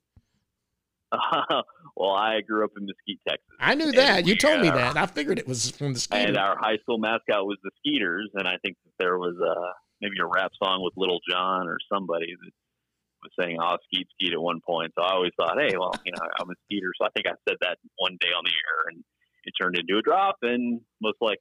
well, 1.97 2.11
I 2.11 2.41
grew 2.41 2.65
up 2.65 2.73
in 2.77 2.87
Mesquite, 2.87 3.21
Texas, 3.29 3.47
I 3.61 3.75
knew 3.75 3.93
that. 3.93 4.27
You 4.27 4.37
told 4.37 4.61
me 4.61 4.69
uh, 4.69 4.77
that. 4.77 4.97
I 4.97 5.07
figured 5.07 5.39
it 5.39 5.47
was 5.47 5.71
from 5.71 5.95
the 5.95 6.01
skater. 6.01 6.29
and 6.29 6.37
our 6.37 6.57
high 6.59 6.77
school 6.79 6.99
mascot 6.99 7.47
was 7.47 7.59
the 7.63 7.71
Skeeters, 7.79 8.31
and 8.35 8.49
I 8.49 8.57
think 8.63 8.77
that 8.85 8.93
there 8.99 9.19
was 9.19 9.37
uh, 9.41 9.73
maybe 10.01 10.17
a 10.21 10.27
rap 10.27 10.53
song 10.63 10.83
with 10.83 10.95
Lil 10.97 11.21
Jon 11.29 11.69
or 11.69 11.79
somebody 11.93 12.35
that 12.35 12.53
was 13.23 13.33
saying 13.41 13.59
"Oh, 13.61 13.77
skeet 13.85 14.09
skeet" 14.15 14.33
at 14.33 14.41
one 14.41 14.61
point. 14.67 14.93
So 14.97 15.05
I 15.05 15.13
always 15.13 15.33
thought, 15.37 15.57
hey, 15.59 15.77
well, 15.77 15.93
you 16.05 16.13
know, 16.13 16.27
I'm 16.41 16.51
a 16.51 16.55
Skeeter, 16.67 16.93
so 17.01 17.07
I 17.07 17.11
think 17.15 17.27
I 17.27 17.37
said 17.49 17.57
that 17.63 17.79
one 17.97 18.17
day 18.21 18.29
on 18.29 18.45
the 18.45 18.53
air, 18.53 18.93
and 18.93 19.05
it 19.45 19.53
turned 19.61 19.77
into 19.77 19.99
a 19.99 20.03
drop, 20.03 20.37
and 20.43 20.81
most 21.01 21.19
like 21.21 21.41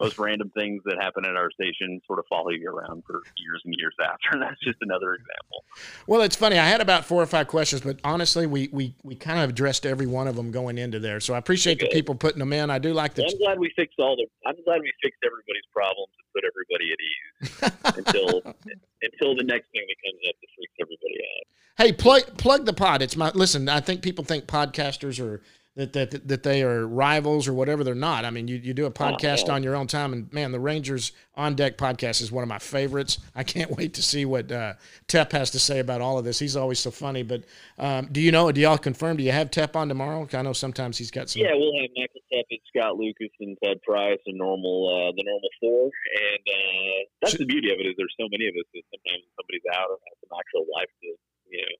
most 0.00 0.18
random 0.18 0.50
things 0.50 0.82
that 0.84 0.96
happen 1.00 1.24
at 1.24 1.36
our 1.36 1.50
station 1.50 2.00
sort 2.06 2.18
of 2.18 2.24
follow 2.28 2.50
you 2.50 2.70
around 2.70 3.02
for 3.06 3.20
years 3.36 3.62
and 3.64 3.74
years 3.76 3.94
after. 4.02 4.30
And 4.32 4.42
that's 4.42 4.60
just 4.62 4.78
another 4.80 5.14
example. 5.14 5.64
well, 6.06 6.22
it's 6.22 6.36
funny. 6.36 6.58
I 6.58 6.66
had 6.66 6.80
about 6.80 7.04
four 7.04 7.22
or 7.22 7.26
five 7.26 7.48
questions, 7.48 7.82
but 7.82 7.98
honestly, 8.04 8.46
we 8.46 8.68
we, 8.72 8.94
we 9.02 9.14
kind 9.14 9.40
of 9.40 9.50
addressed 9.50 9.86
every 9.86 10.06
one 10.06 10.28
of 10.28 10.36
them 10.36 10.50
going 10.50 10.78
into 10.78 10.98
there. 10.98 11.20
So 11.20 11.34
I 11.34 11.38
appreciate 11.38 11.80
the 11.80 11.88
people 11.88 12.14
putting 12.14 12.38
them 12.38 12.52
in. 12.52 12.70
I 12.70 12.78
do 12.78 12.92
like 12.92 13.14
the. 13.14 13.24
I'm 13.24 13.38
glad 13.38 13.58
we 13.58 13.72
fixed 13.76 13.98
all 13.98 14.16
the. 14.16 14.26
I'm 14.46 14.56
glad 14.64 14.80
we 14.80 14.92
fixed 15.02 15.20
everybody's 15.24 15.66
problems 15.72 16.12
and 16.18 16.26
put 16.34 16.44
everybody 16.44 16.92
at 16.92 17.00
ease 17.00 17.96
until 18.06 18.54
until 19.02 19.36
the 19.36 19.44
next 19.44 19.70
thing 19.72 19.84
that 19.86 19.96
comes 20.04 20.20
up 20.28 20.34
that 20.40 20.48
freaks 20.56 20.74
everybody 20.80 21.20
out. 21.20 21.46
Hey, 21.78 21.92
plug 21.92 22.36
plug 22.36 22.66
the 22.66 22.72
pod. 22.72 23.02
It's 23.02 23.16
my 23.16 23.30
listen. 23.34 23.68
I 23.68 23.80
think 23.80 24.02
people 24.02 24.24
think 24.24 24.46
podcasters 24.46 25.24
are 25.24 25.40
that 25.78 25.92
that 25.92 26.26
that 26.26 26.42
they 26.42 26.64
are 26.64 26.84
rivals 26.86 27.46
or 27.46 27.54
whatever. 27.54 27.84
They're 27.84 27.94
not. 27.94 28.24
I 28.24 28.30
mean, 28.30 28.48
you, 28.48 28.56
you 28.56 28.74
do 28.74 28.86
a 28.86 28.90
podcast 28.90 29.46
yeah. 29.46 29.54
on 29.54 29.62
your 29.62 29.76
own 29.76 29.86
time, 29.86 30.12
and 30.12 30.30
man, 30.32 30.50
the 30.50 30.58
Rangers 30.58 31.12
on 31.36 31.54
Deck 31.54 31.78
podcast 31.78 32.20
is 32.20 32.32
one 32.32 32.42
of 32.42 32.48
my 32.48 32.58
favorites. 32.58 33.18
I 33.36 33.44
can't 33.44 33.70
wait 33.78 33.94
to 33.94 34.02
see 34.02 34.24
what 34.24 34.50
uh, 34.50 34.74
Tep 35.06 35.30
has 35.30 35.50
to 35.52 35.60
say 35.60 35.78
about 35.78 36.00
all 36.00 36.18
of 36.18 36.24
this. 36.24 36.40
He's 36.40 36.56
always 36.56 36.80
so 36.80 36.90
funny. 36.90 37.22
But 37.22 37.44
um, 37.78 38.08
do 38.10 38.20
you 38.20 38.32
know? 38.32 38.50
Do 38.50 38.60
y'all 38.60 38.76
confirm? 38.76 39.18
Do 39.18 39.22
you 39.22 39.30
have 39.30 39.52
Tep 39.52 39.76
on 39.76 39.88
tomorrow? 39.88 40.26
I 40.32 40.42
know 40.42 40.52
sometimes 40.52 40.98
he's 40.98 41.12
got 41.12 41.30
some. 41.30 41.42
Yeah, 41.42 41.54
we'll 41.54 41.70
have 41.80 41.90
Michael 41.96 42.22
Tep 42.26 42.46
and 42.50 42.60
Scott 42.74 42.96
Lucas, 42.98 43.30
and 43.38 43.56
Ted 43.62 43.80
Price, 43.82 44.18
and 44.26 44.36
normal 44.36 44.90
uh, 44.90 45.14
the 45.14 45.22
normal 45.22 45.48
four. 45.60 45.84
And 45.86 46.42
uh, 46.42 46.98
that's 47.22 47.32
Should- 47.38 47.42
the 47.42 47.46
beauty 47.46 47.70
of 47.70 47.78
it 47.78 47.86
is 47.86 47.94
there's 47.96 48.14
so 48.18 48.26
many 48.26 48.50
of 48.50 48.54
us 48.58 48.66
that 48.74 48.82
sometimes 48.90 49.22
somebody's 49.38 49.66
out 49.78 49.94
or 49.94 49.98
has 50.10 50.18
some 50.26 50.34
actual 50.34 50.66
life 50.74 50.90
to 51.06 51.14
you 51.54 51.62
know 51.62 51.74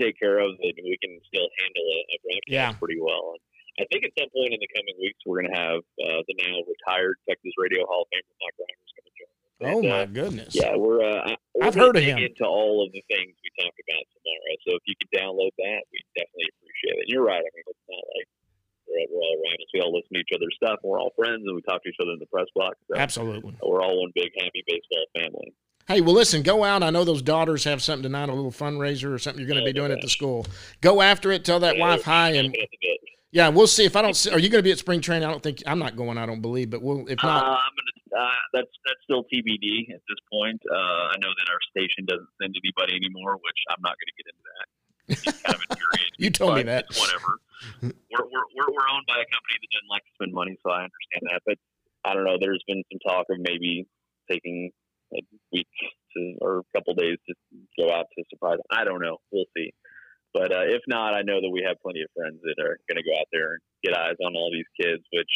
take 0.00 0.16
care 0.18 0.38
of 0.40 0.56
that 0.56 0.72
and 0.76 0.86
we 0.86 0.96
can 1.02 1.18
still 1.28 1.48
handle 1.60 1.86
a, 1.86 1.98
a 2.12 2.16
broadcast 2.24 2.48
Yeah. 2.48 2.72
pretty 2.80 3.00
well. 3.00 3.36
And 3.36 3.42
I 3.76 3.84
think 3.92 4.08
at 4.08 4.12
some 4.16 4.30
point 4.32 4.56
in 4.56 4.60
the 4.60 4.70
coming 4.72 4.96
weeks 4.96 5.20
we're 5.28 5.42
going 5.44 5.52
to 5.52 5.60
have 5.60 5.80
uh, 6.00 6.20
the 6.24 6.34
now 6.40 6.56
retired 6.64 7.20
Texas 7.28 7.52
Radio 7.60 7.84
Hall 7.84 8.04
of 8.04 8.08
Famer 8.08 8.34
Mike 8.40 8.56
Rhyner's 8.56 8.92
going 8.96 9.08
to 9.08 9.14
join 9.20 9.28
us. 9.28 9.44
Oh 9.56 9.78
And, 9.80 9.88
my 9.88 10.00
uh, 10.00 10.08
goodness. 10.08 10.52
Yeah, 10.56 10.76
we're. 10.76 11.00
Uh, 11.04 11.36
we're 11.56 11.64
I've 11.64 11.76
heard 11.76 11.96
of 11.96 12.04
him. 12.04 12.16
Into 12.20 12.44
all 12.44 12.84
of 12.84 12.92
the 12.92 13.00
things 13.08 13.32
we 13.40 13.48
talked 13.56 13.80
about 13.80 14.04
tomorrow. 14.16 14.52
So 14.68 14.70
if 14.76 14.84
you 14.88 14.94
could 15.00 15.12
download 15.16 15.52
that, 15.60 15.80
we 15.92 15.96
definitely 16.16 16.48
appreciate 16.56 16.96
it. 17.00 17.04
And 17.04 17.10
you're 17.12 17.24
right. 17.24 17.40
I 17.40 17.50
mean, 17.56 17.64
it's 17.68 17.88
not 17.88 18.04
like 18.16 18.28
we're, 18.84 19.08
we're 19.12 19.24
all 19.24 19.38
rivals. 19.44 19.68
We 19.72 19.80
all 19.80 19.92
listen 19.96 20.12
to 20.12 20.20
each 20.20 20.32
other's 20.36 20.56
stuff. 20.60 20.80
And 20.84 20.88
we're 20.92 21.00
all 21.00 21.12
friends, 21.16 21.40
and 21.44 21.56
we 21.56 21.60
talk 21.64 21.80
to 21.84 21.88
each 21.88 22.00
other 22.00 22.12
in 22.12 22.20
the 22.20 22.28
press 22.32 22.48
box. 22.56 22.76
So 22.88 22.96
Absolutely. 23.00 23.56
we're 23.64 23.80
all 23.84 24.00
one 24.04 24.12
big 24.16 24.32
happy 24.36 24.60
baseball 24.68 25.04
family. 25.16 25.52
Hey, 25.88 26.00
well, 26.00 26.14
listen, 26.14 26.42
go 26.42 26.64
out. 26.64 26.82
I 26.82 26.90
know 26.90 27.04
those 27.04 27.22
daughters 27.22 27.62
have 27.64 27.80
something 27.80 28.02
tonight, 28.02 28.28
a 28.28 28.34
little 28.34 28.50
fundraiser 28.50 29.12
or 29.12 29.18
something 29.18 29.38
you're 29.40 29.48
going 29.48 29.64
to 29.64 29.72
be 29.72 29.78
Oh, 29.78 29.86
doing 29.86 29.92
at 29.96 30.02
the 30.02 30.08
school. 30.08 30.44
Go 30.80 31.00
after 31.00 31.30
it. 31.30 31.44
Tell 31.44 31.60
that 31.60 31.78
wife 31.78 32.02
hi, 32.02 32.30
and 32.30 32.48
That's 32.48 32.58
a 32.72 32.78
bit. 32.82 33.00
yeah, 33.30 33.48
we'll 33.50 33.68
see. 33.68 33.84
If 33.84 33.94
I 33.94 34.02
don't, 34.02 34.14
see, 34.16 34.30
are 34.32 34.38
you 34.40 34.48
going 34.48 34.58
to 34.58 34.66
be 34.66 34.72
at 34.72 34.78
spring 34.78 35.00
training? 35.00 35.28
I 35.28 35.30
don't 35.30 35.42
think 35.42 35.62
I'm 35.64 35.78
not 35.78 35.94
going. 35.94 36.18
I 36.18 36.26
don't 36.26 36.40
believe, 36.42 36.70
but 36.70 36.82
we'll. 36.82 37.06
If 37.06 37.22
Uh, 37.22 37.26
not, 37.28 37.44
I'm 37.44 37.52
gonna. 37.54 38.24
Uh, 38.24 38.30
that's 38.54 38.70
that's 38.86 38.98
still 39.04 39.24
TBD 39.24 39.92
at 39.94 40.00
this 40.08 40.18
point. 40.32 40.60
Uh, 40.70 40.74
I 40.74 41.14
know 41.22 41.28
that 41.36 41.46
our 41.52 41.60
station 41.70 42.04
doesn't 42.06 42.28
send 42.42 42.54
anybody 42.64 42.96
anymore, 42.96 43.34
which 43.34 43.60
I'm 43.70 43.82
not 43.82 43.94
going 44.00 44.10
to 44.10 44.16
get 44.18 44.26
into 44.32 44.44
that. 45.36 45.44
Kind 45.44 45.54
of. 45.70 45.78
You 46.18 46.30
told 46.30 46.54
me 46.56 46.62
that. 46.62 46.86
Whatever. 46.98 47.38
we're, 47.82 47.92
we're 48.10 48.46
we're 48.56 48.72
we're 48.72 48.88
owned 48.90 49.04
by 49.06 49.20
a 49.20 49.28
company 49.28 49.54
that 49.60 49.68
doesn't 49.70 49.90
like 49.90 50.02
to 50.02 50.10
spend 50.16 50.32
money, 50.32 50.56
so 50.64 50.70
I 50.72 50.88
understand 50.88 51.22
that. 51.30 51.42
But 51.44 51.58
I 52.08 52.14
don't 52.14 52.24
know. 52.24 52.38
There's 52.40 52.64
been 52.66 52.82
some 52.90 52.98
talk 53.06 53.26
of 53.30 53.36
maybe 53.38 53.86
taking 54.30 54.72
a 55.14 55.20
week 55.52 55.68
to 56.16 56.34
or 56.40 56.58
a 56.60 56.78
couple 56.78 56.94
days 56.94 57.18
to 57.28 57.34
go 57.78 57.92
out 57.92 58.06
to 58.16 58.24
Surprise. 58.30 58.58
I 58.70 58.84
don't 58.84 59.00
know. 59.02 59.18
We'll 59.30 59.46
see. 59.56 59.72
But 60.34 60.52
uh, 60.52 60.66
if 60.68 60.82
not, 60.86 61.14
I 61.14 61.22
know 61.22 61.40
that 61.40 61.50
we 61.50 61.64
have 61.66 61.80
plenty 61.82 62.02
of 62.02 62.10
friends 62.14 62.40
that 62.42 62.60
are 62.62 62.78
going 62.88 63.00
to 63.00 63.06
go 63.08 63.16
out 63.18 63.28
there 63.32 63.54
and 63.54 63.60
get 63.82 63.96
eyes 63.96 64.16
on 64.24 64.34
all 64.36 64.50
these 64.52 64.68
kids, 64.78 65.02
which 65.12 65.30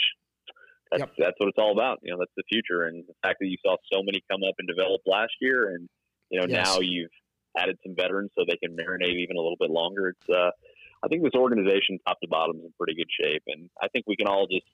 that's 0.91 1.01
Yep. 1.01 1.11
that's 1.19 1.37
what 1.39 1.49
it's 1.49 1.59
all 1.59 1.73
about. 1.73 2.01
You 2.03 2.13
know, 2.13 2.19
that's 2.19 2.35
the 2.37 2.43
future, 2.51 2.85
and 2.85 3.05
the 3.07 3.15
fact 3.23 3.39
that 3.41 3.47
you 3.47 3.57
saw 3.65 3.77
so 3.93 4.03
many 4.03 4.23
come 4.31 4.43
up 4.43 4.55
and 4.59 4.67
develop 4.69 5.01
last 5.07 5.33
year, 5.41 5.71
and 5.75 5.89
you 6.31 6.41
know 6.41 6.47
Yes. 6.49 6.67
now 6.67 6.81
you've 6.81 7.15
added 7.57 7.79
some 7.87 7.95
veterans 7.97 8.31
so 8.37 8.45
they 8.47 8.57
can 8.59 8.77
marinate 8.77 9.17
even 9.23 9.37
a 9.37 9.41
little 9.41 9.57
bit 9.59 9.71
longer. 9.71 10.09
It's 10.09 10.29
uh, 10.29 10.51
I 11.03 11.09
think 11.09 11.23
this 11.23 11.35
organization, 11.39 11.99
top 12.07 12.21
to 12.21 12.29
bottom, 12.29 12.57
is 12.59 12.65
in 12.65 12.73
pretty 12.77 12.95
good 12.97 13.09
shape, 13.09 13.43
and 13.47 13.71
I 13.81 13.89
think 13.89 14.05
we 14.07 14.17
can 14.17 14.27
all 14.27 14.47
just 14.51 14.67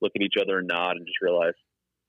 look 0.00 0.12
at 0.16 0.22
each 0.22 0.40
other 0.40 0.58
and 0.58 0.68
nod 0.68 0.96
and 0.96 1.04
just 1.06 1.20
realize, 1.20 1.52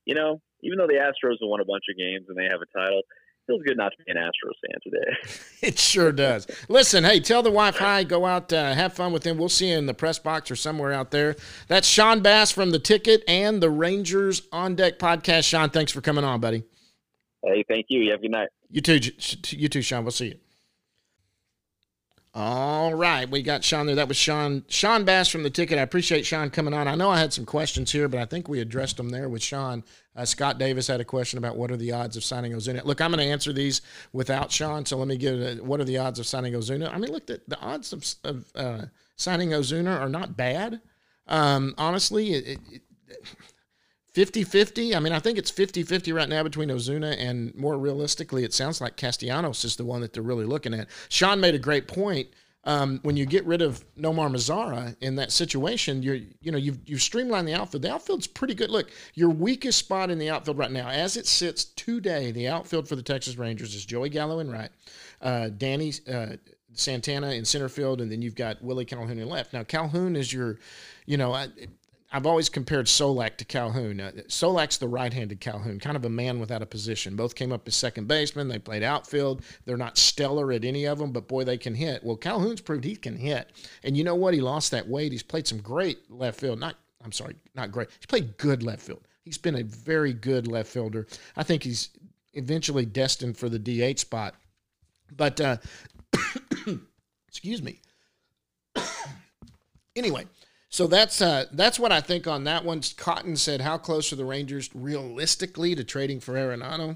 you 0.05 0.15
know, 0.15 0.39
even 0.63 0.77
though 0.77 0.87
the 0.87 0.93
Astros 0.95 1.37
have 1.41 1.49
won 1.49 1.61
a 1.61 1.65
bunch 1.65 1.83
of 1.89 1.97
games 1.97 2.25
and 2.29 2.37
they 2.37 2.43
have 2.51 2.61
a 2.61 2.77
title, 2.77 2.99
it 2.99 3.05
feels 3.47 3.61
good 3.63 3.77
not 3.77 3.91
to 3.97 4.03
be 4.03 4.11
an 4.11 4.17
Astros 4.17 4.55
fan 4.61 4.79
today. 4.83 5.37
it 5.67 5.79
sure 5.79 6.11
does. 6.11 6.47
Listen, 6.69 7.03
hey, 7.03 7.19
tell 7.19 7.43
the 7.43 7.51
wife 7.51 7.77
hi. 7.77 8.03
Go 8.03 8.25
out, 8.25 8.51
uh, 8.53 8.73
have 8.73 8.93
fun 8.93 9.11
with 9.13 9.23
them. 9.23 9.37
We'll 9.37 9.49
see 9.49 9.71
you 9.71 9.77
in 9.77 9.85
the 9.85 9.93
press 9.93 10.19
box 10.19 10.51
or 10.51 10.55
somewhere 10.55 10.93
out 10.93 11.11
there. 11.11 11.35
That's 11.67 11.87
Sean 11.87 12.21
Bass 12.21 12.51
from 12.51 12.71
the 12.71 12.79
Ticket 12.79 13.23
and 13.27 13.61
the 13.61 13.69
Rangers 13.69 14.43
on 14.51 14.75
Deck 14.75 14.99
podcast. 14.99 15.45
Sean, 15.47 15.69
thanks 15.69 15.91
for 15.91 16.01
coming 16.01 16.23
on, 16.23 16.39
buddy. 16.39 16.63
hey, 17.43 17.63
thank 17.67 17.87
you. 17.89 18.01
You 18.01 18.11
have 18.11 18.19
a 18.19 18.23
good 18.23 18.31
night. 18.31 18.49
You 18.69 18.81
too, 18.81 18.99
you 19.49 19.67
too, 19.67 19.81
Sean. 19.81 20.03
We'll 20.03 20.11
see 20.11 20.27
you. 20.27 20.35
All 22.33 22.93
right, 22.93 23.29
we 23.29 23.41
got 23.41 23.61
Sean 23.61 23.87
there. 23.87 23.95
That 23.95 24.07
was 24.07 24.15
Sean 24.15 24.63
Sean 24.69 25.03
Bass 25.03 25.27
from 25.27 25.43
the 25.43 25.49
ticket. 25.49 25.77
I 25.77 25.81
appreciate 25.81 26.25
Sean 26.25 26.49
coming 26.49 26.73
on. 26.73 26.87
I 26.87 26.95
know 26.95 27.09
I 27.09 27.19
had 27.19 27.33
some 27.33 27.45
questions 27.45 27.91
here, 27.91 28.07
but 28.07 28.21
I 28.21 28.25
think 28.25 28.47
we 28.47 28.61
addressed 28.61 28.95
them 28.95 29.09
there 29.09 29.27
with 29.27 29.43
Sean. 29.43 29.83
Uh, 30.15 30.23
Scott 30.23 30.57
Davis 30.57 30.87
had 30.87 31.01
a 31.01 31.05
question 31.05 31.37
about 31.37 31.57
what 31.57 31.71
are 31.71 31.77
the 31.77 31.91
odds 31.91 32.15
of 32.15 32.23
signing 32.23 32.53
Ozuna. 32.53 32.85
Look, 32.85 33.01
I'm 33.01 33.11
going 33.11 33.19
to 33.25 33.29
answer 33.29 33.51
these 33.51 33.81
without 34.13 34.49
Sean, 34.49 34.85
so 34.85 34.97
let 34.97 35.09
me 35.09 35.17
give 35.17 35.41
it. 35.41 35.59
A, 35.59 35.63
what 35.63 35.81
are 35.81 35.85
the 35.85 35.97
odds 35.97 36.19
of 36.19 36.25
signing 36.25 36.53
Ozuna? 36.53 36.93
I 36.93 36.97
mean, 36.97 37.11
look, 37.11 37.27
the, 37.27 37.41
the 37.49 37.59
odds 37.59 37.91
of, 37.91 38.05
of 38.23 38.45
uh, 38.55 38.85
signing 39.17 39.49
Ozuna 39.49 39.99
are 39.99 40.09
not 40.09 40.37
bad. 40.37 40.79
Um, 41.27 41.75
honestly, 41.77 42.31
it, 42.31 42.59
it, 42.69 42.81
50 44.13 44.43
50. 44.43 44.95
I 44.95 44.99
mean, 44.99 45.13
I 45.13 45.19
think 45.19 45.37
it's 45.37 45.51
50 45.51 45.83
50 45.83 46.11
right 46.11 46.29
now 46.29 46.43
between 46.43 46.69
Ozuna 46.69 47.15
and 47.17 47.55
more 47.55 47.77
realistically, 47.77 48.43
it 48.43 48.53
sounds 48.53 48.81
like 48.81 48.97
Castellanos 48.97 49.63
is 49.63 49.75
the 49.75 49.85
one 49.85 50.01
that 50.01 50.13
they're 50.13 50.23
really 50.23 50.45
looking 50.45 50.73
at. 50.73 50.87
Sean 51.09 51.39
made 51.39 51.55
a 51.55 51.59
great 51.59 51.87
point. 51.87 52.27
Um, 52.63 52.99
when 53.01 53.17
you 53.17 53.25
get 53.25 53.43
rid 53.45 53.63
of 53.63 53.83
Nomar 53.95 54.29
Mazara 54.29 54.95
in 55.01 55.15
that 55.15 55.31
situation, 55.31 56.03
you're 56.03 56.19
you 56.41 56.51
know 56.51 56.59
you've 56.59 56.77
you've 56.85 57.01
streamlined 57.01 57.47
the 57.47 57.55
outfield. 57.55 57.81
The 57.81 57.91
outfield's 57.91 58.27
pretty 58.27 58.53
good. 58.53 58.69
Look, 58.69 58.91
your 59.15 59.29
weakest 59.29 59.79
spot 59.79 60.11
in 60.11 60.19
the 60.19 60.29
outfield 60.29 60.59
right 60.59 60.69
now, 60.69 60.87
as 60.87 61.17
it 61.17 61.25
sits 61.25 61.65
today, 61.65 62.31
the 62.31 62.47
outfield 62.47 62.87
for 62.87 62.95
the 62.95 63.01
Texas 63.01 63.35
Rangers 63.35 63.73
is 63.73 63.83
Joey 63.83 64.09
Gallo 64.09 64.37
in 64.39 64.51
right, 64.51 64.69
uh, 65.23 65.49
Danny 65.49 65.91
uh, 66.07 66.35
Santana 66.73 67.31
in 67.31 67.45
center 67.45 67.69
field, 67.69 68.01
and 68.01 68.11
then 68.11 68.21
you've 68.21 68.35
got 68.35 68.61
Willie 68.61 68.85
Calhoun 68.85 69.17
in 69.17 69.27
left. 69.27 69.53
Now 69.53 69.63
Calhoun 69.63 70.15
is 70.15 70.31
your, 70.31 70.59
you 71.05 71.17
know, 71.17 71.33
I, 71.33 71.47
I've 72.13 72.25
always 72.25 72.49
compared 72.49 72.87
Solak 72.87 73.37
to 73.37 73.45
Calhoun. 73.45 74.01
Uh, 74.01 74.11
Solak's 74.27 74.77
the 74.77 74.87
right-handed 74.87 75.39
Calhoun, 75.39 75.79
kind 75.79 75.95
of 75.95 76.03
a 76.03 76.09
man 76.09 76.39
without 76.39 76.61
a 76.61 76.65
position. 76.65 77.15
Both 77.15 77.35
came 77.35 77.53
up 77.53 77.67
as 77.67 77.75
second 77.75 78.07
baseman. 78.07 78.49
They 78.49 78.59
played 78.59 78.83
outfield. 78.83 79.43
They're 79.65 79.77
not 79.77 79.97
stellar 79.97 80.51
at 80.51 80.65
any 80.65 80.85
of 80.85 80.99
them, 80.99 81.11
but 81.11 81.29
boy, 81.29 81.45
they 81.45 81.57
can 81.57 81.73
hit. 81.73 82.03
Well, 82.03 82.17
Calhoun's 82.17 82.59
proved 82.59 82.83
he 82.83 82.95
can 82.97 83.15
hit. 83.15 83.51
And 83.83 83.95
you 83.95 84.03
know 84.03 84.15
what? 84.15 84.33
He 84.33 84.41
lost 84.41 84.71
that 84.71 84.87
weight. 84.87 85.13
He's 85.13 85.23
played 85.23 85.47
some 85.47 85.59
great 85.59 86.11
left 86.11 86.39
field. 86.39 86.59
Not, 86.59 86.75
I'm 87.03 87.13
sorry, 87.13 87.35
not 87.55 87.71
great. 87.71 87.89
He's 87.97 88.07
played 88.07 88.37
good 88.37 88.61
left 88.61 88.81
field. 88.81 89.07
He's 89.23 89.37
been 89.37 89.55
a 89.55 89.63
very 89.63 90.13
good 90.13 90.47
left 90.47 90.69
fielder. 90.69 91.07
I 91.37 91.43
think 91.43 91.63
he's 91.63 91.89
eventually 92.33 92.85
destined 92.85 93.37
for 93.37 93.47
the 93.47 93.59
DH 93.59 93.99
spot. 93.99 94.35
But 95.15 95.39
uh, 95.39 95.57
excuse 97.27 97.61
me. 97.61 97.79
anyway, 99.95 100.25
so 100.71 100.87
that's 100.87 101.21
uh, 101.21 101.45
that's 101.51 101.77
what 101.77 101.91
I 101.91 101.99
think 101.99 102.27
on 102.27 102.45
that 102.45 102.63
one. 102.63 102.81
Cotton 102.95 103.35
said, 103.35 103.59
"How 103.59 103.77
close 103.77 104.11
are 104.11 104.15
the 104.15 104.25
Rangers 104.25 104.69
realistically 104.73 105.75
to 105.75 105.83
trading 105.83 106.21
for 106.21 106.33
Arenado?" 106.33 106.95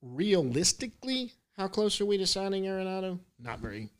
Realistically, 0.00 1.32
how 1.56 1.66
close 1.66 2.00
are 2.00 2.06
we 2.06 2.16
to 2.16 2.26
signing 2.26 2.64
Arenado? 2.64 3.18
Not 3.40 3.58
very. 3.58 3.90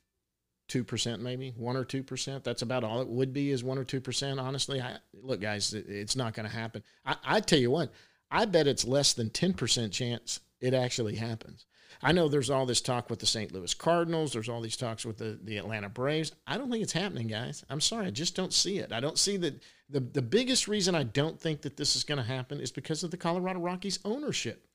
Two 0.68 0.84
percent, 0.84 1.20
maybe 1.20 1.52
one 1.56 1.76
or 1.76 1.84
two 1.84 2.04
percent. 2.04 2.44
That's 2.44 2.62
about 2.62 2.84
all 2.84 3.00
it 3.00 3.08
would 3.08 3.32
be. 3.32 3.50
Is 3.50 3.64
one 3.64 3.78
or 3.78 3.84
two 3.84 4.00
percent. 4.00 4.38
Honestly, 4.38 4.80
I, 4.80 4.98
look, 5.12 5.40
guys, 5.40 5.74
it's 5.74 6.14
not 6.14 6.34
going 6.34 6.48
to 6.48 6.54
happen. 6.54 6.84
I, 7.04 7.16
I 7.24 7.40
tell 7.40 7.58
you 7.58 7.70
what, 7.72 7.90
I 8.30 8.44
bet 8.44 8.68
it's 8.68 8.84
less 8.84 9.14
than 9.14 9.30
ten 9.30 9.52
percent 9.52 9.92
chance 9.92 10.40
it 10.60 10.74
actually 10.74 11.16
happens. 11.16 11.66
I 12.02 12.12
know 12.12 12.28
there's 12.28 12.50
all 12.50 12.66
this 12.66 12.80
talk 12.80 13.10
with 13.10 13.18
the 13.18 13.26
St. 13.26 13.52
Louis 13.52 13.74
Cardinals. 13.74 14.32
There's 14.32 14.48
all 14.48 14.60
these 14.60 14.76
talks 14.76 15.04
with 15.04 15.18
the, 15.18 15.38
the 15.42 15.56
Atlanta 15.56 15.88
Braves. 15.88 16.32
I 16.46 16.56
don't 16.58 16.70
think 16.70 16.82
it's 16.82 16.92
happening, 16.92 17.26
guys. 17.26 17.64
I'm 17.70 17.80
sorry. 17.80 18.06
I 18.06 18.10
just 18.10 18.36
don't 18.36 18.52
see 18.52 18.78
it. 18.78 18.92
I 18.92 19.00
don't 19.00 19.18
see 19.18 19.36
that. 19.38 19.62
The, 19.90 20.00
the 20.00 20.22
biggest 20.22 20.68
reason 20.68 20.94
I 20.94 21.02
don't 21.02 21.40
think 21.40 21.62
that 21.62 21.78
this 21.78 21.96
is 21.96 22.04
going 22.04 22.18
to 22.18 22.24
happen 22.24 22.60
is 22.60 22.70
because 22.70 23.02
of 23.02 23.10
the 23.10 23.16
Colorado 23.16 23.60
Rockies 23.60 23.98
ownership. 24.04 24.66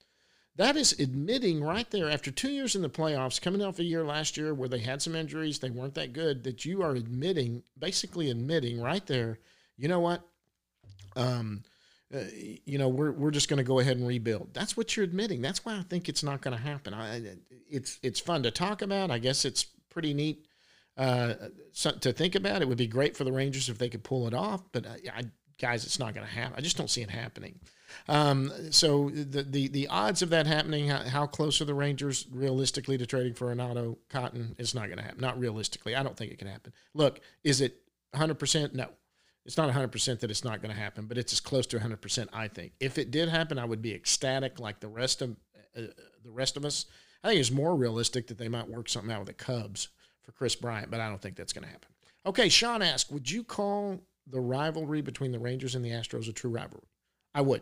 That 0.56 0.76
is 0.76 1.00
admitting 1.00 1.64
right 1.64 1.90
there 1.90 2.10
after 2.10 2.30
two 2.30 2.52
years 2.52 2.76
in 2.76 2.84
the 2.84 2.90
playoffs, 2.90 3.42
coming 3.42 3.64
off 3.64 3.80
a 3.80 3.84
year 3.84 4.04
last 4.04 4.38
year 4.38 4.54
where 4.54 4.70
they 4.70 4.80
had 4.80 5.02
some 5.02 5.16
injuries, 5.16 5.60
they 5.60 5.72
weren't 5.72 5.96
that 5.96 6.14
good, 6.14 6.44
that 6.44 6.64
you 6.64 6.84
are 6.84 6.96
admitting, 6.96 7.64
basically 7.78 8.30
admitting 8.30 8.80
right 8.80 9.06
there, 9.08 9.40
you 9.78 9.88
know 9.88 10.00
what? 10.00 10.22
Um, 11.16 11.64
uh, 12.14 12.20
you 12.66 12.78
know, 12.78 12.90
we're 12.90 13.12
we're 13.12 13.32
just 13.32 13.50
going 13.50 13.58
to 13.58 13.64
go 13.64 13.80
ahead 13.80 13.98
and 13.98 14.08
rebuild. 14.08 14.50
That's 14.54 14.78
what 14.78 14.96
you're 14.96 15.04
admitting. 15.04 15.42
That's 15.42 15.66
why 15.66 15.78
I 15.78 15.82
think 15.82 16.08
it's 16.08 16.24
not 16.24 16.42
going 16.42 16.56
to 16.56 16.62
happen. 16.62 16.94
I, 16.94 17.38
it's 17.70 18.00
it's 18.04 18.20
fun 18.20 18.44
to 18.44 18.52
talk 18.52 18.82
about. 18.82 19.10
I 19.10 19.18
guess 19.18 19.46
it's 19.46 19.64
pretty 19.90 20.14
neat 20.14 20.46
uh, 20.98 21.34
to 22.02 22.14
think 22.14 22.36
about. 22.36 22.62
It 22.62 22.68
would 22.68 22.78
be 22.78 22.88
great 22.88 23.18
for 23.18 23.24
the 23.24 23.32
Rangers 23.32 23.70
if 23.70 23.78
they 23.78 23.90
could 23.90 24.04
pull 24.04 24.28
it 24.28 24.34
off, 24.34 24.62
but 24.72 24.86
I, 24.86 24.98
I, 25.16 25.24
guys, 25.60 25.86
it's 25.86 26.00
not 26.00 26.14
going 26.14 26.26
to 26.26 26.32
happen. 26.32 26.54
I 26.58 26.62
just 26.62 26.78
don't 26.78 26.90
see 26.90 27.02
it 27.02 27.10
happening. 27.10 27.60
Um, 28.08 28.52
so 28.72 29.10
the, 29.10 29.44
the 29.44 29.68
the 29.68 29.88
odds 29.88 30.22
of 30.22 30.30
that 30.32 30.48
happening, 30.48 30.90
how, 30.90 31.04
how, 31.04 31.28
close 31.28 31.62
are 31.62 31.66
the 31.66 31.74
Rangers 31.74 32.26
realistically 32.32 32.98
to 32.98 33.06
trading 33.06 33.34
for 33.34 33.48
Renato 33.48 33.98
Cotton? 34.10 34.56
It's 34.58 34.74
not 34.74 34.88
going 34.88 34.98
to 34.98 35.04
happen. 35.04 35.22
Not 35.22 35.40
realistically. 35.40 35.96
I 35.96 36.04
don't 36.04 36.18
think 36.18 36.32
it 36.32 36.40
can 36.40 36.48
happen. 36.48 36.74
Look, 36.94 37.22
is 37.44 37.62
it 37.62 37.78
100%? 38.16 38.74
No. 38.74 38.88
It's 39.46 39.58
not 39.58 39.74
100% 39.74 40.20
that 40.20 40.32
it's 40.32 40.44
not 40.44 40.62
going 40.62 40.74
to 40.74 40.80
happen, 40.80 41.06
but 41.06 41.18
it's 41.18 41.34
as 41.34 41.40
close 41.40 41.68
to 41.68 41.78
100%, 41.78 42.28
I 42.32 42.48
think. 42.48 42.74
If 42.80 42.98
it 42.98 43.12
did 43.12 43.28
happen, 43.28 43.60
I 43.60 43.66
would 43.66 43.82
be 43.82 43.94
ecstatic 43.94 44.60
like 44.60 44.80
the 44.80 44.88
rest 44.88 45.22
of 45.22 45.36
uh, 45.78 45.82
the 46.24 46.32
rest 46.32 46.56
of 46.56 46.64
us. 46.64 46.86
I 47.24 47.30
think 47.30 47.40
it's 47.40 47.52
more 47.52 47.76
realistic 47.76 48.28
that 48.28 48.38
they 48.38 48.48
might 48.48 48.70
work 48.70 48.88
something 48.88 49.12
out 49.12 49.20
with 49.20 49.28
the 49.28 49.34
Cubs 49.34 49.90
for 50.22 50.32
Kris 50.32 50.56
Bryant, 50.56 50.92
but 50.92 51.00
I 51.00 51.10
don't 51.10 51.22
think 51.22 51.36
that's 51.36 51.54
going 51.54 51.66
to 51.66 51.72
happen. 51.72 51.90
Okay, 52.26 52.48
Sean 52.48 52.82
asked, 52.82 53.12
would 53.12 53.30
you 53.30 53.44
call 53.44 54.00
the 54.28 54.40
rivalry 54.40 55.02
between 55.02 55.32
the 55.32 55.40
Rangers 55.40 55.76
and 55.76 55.84
the 55.84 55.90
Astros 55.90 56.30
a 56.30 56.34
true 56.34 56.52
rivalry? 56.52 56.88
I 57.36 57.42
would. 57.42 57.62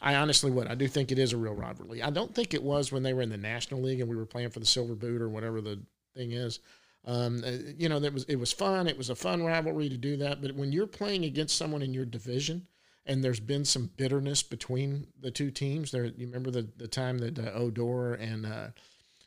I 0.00 0.16
honestly 0.16 0.50
would. 0.50 0.68
I 0.68 0.74
do 0.74 0.86
think 0.88 1.10
it 1.10 1.18
is 1.18 1.32
a 1.32 1.36
real 1.36 1.54
rivalry. 1.54 2.02
I 2.02 2.10
don't 2.10 2.34
think 2.34 2.54
it 2.54 2.62
was 2.62 2.92
when 2.92 3.02
they 3.02 3.12
were 3.12 3.22
in 3.22 3.30
the 3.30 3.36
National 3.36 3.80
League 3.80 4.00
and 4.00 4.08
we 4.08 4.16
were 4.16 4.26
playing 4.26 4.50
for 4.50 4.60
the 4.60 4.66
Silver 4.66 4.94
Boot 4.94 5.22
or 5.22 5.28
whatever 5.28 5.60
the 5.60 5.80
thing 6.14 6.32
is. 6.32 6.60
Um, 7.06 7.42
uh, 7.44 7.72
you 7.78 7.88
know, 7.88 7.98
that 8.00 8.12
was 8.12 8.24
it 8.24 8.36
was 8.36 8.52
fun. 8.52 8.86
It 8.86 8.98
was 8.98 9.10
a 9.10 9.14
fun 9.14 9.44
rivalry 9.44 9.88
to 9.88 9.96
do 9.96 10.16
that. 10.18 10.42
But 10.42 10.54
when 10.54 10.72
you're 10.72 10.86
playing 10.86 11.24
against 11.24 11.56
someone 11.56 11.82
in 11.82 11.94
your 11.94 12.04
division, 12.04 12.66
and 13.06 13.24
there's 13.24 13.40
been 13.40 13.64
some 13.64 13.90
bitterness 13.96 14.42
between 14.42 15.06
the 15.20 15.30
two 15.30 15.50
teams, 15.50 15.90
there 15.90 16.04
you 16.04 16.26
remember 16.26 16.50
the 16.50 16.68
the 16.76 16.88
time 16.88 17.18
that 17.18 17.38
uh, 17.38 17.52
Odor 17.52 18.14
and 18.14 18.44
uh, 18.44 18.68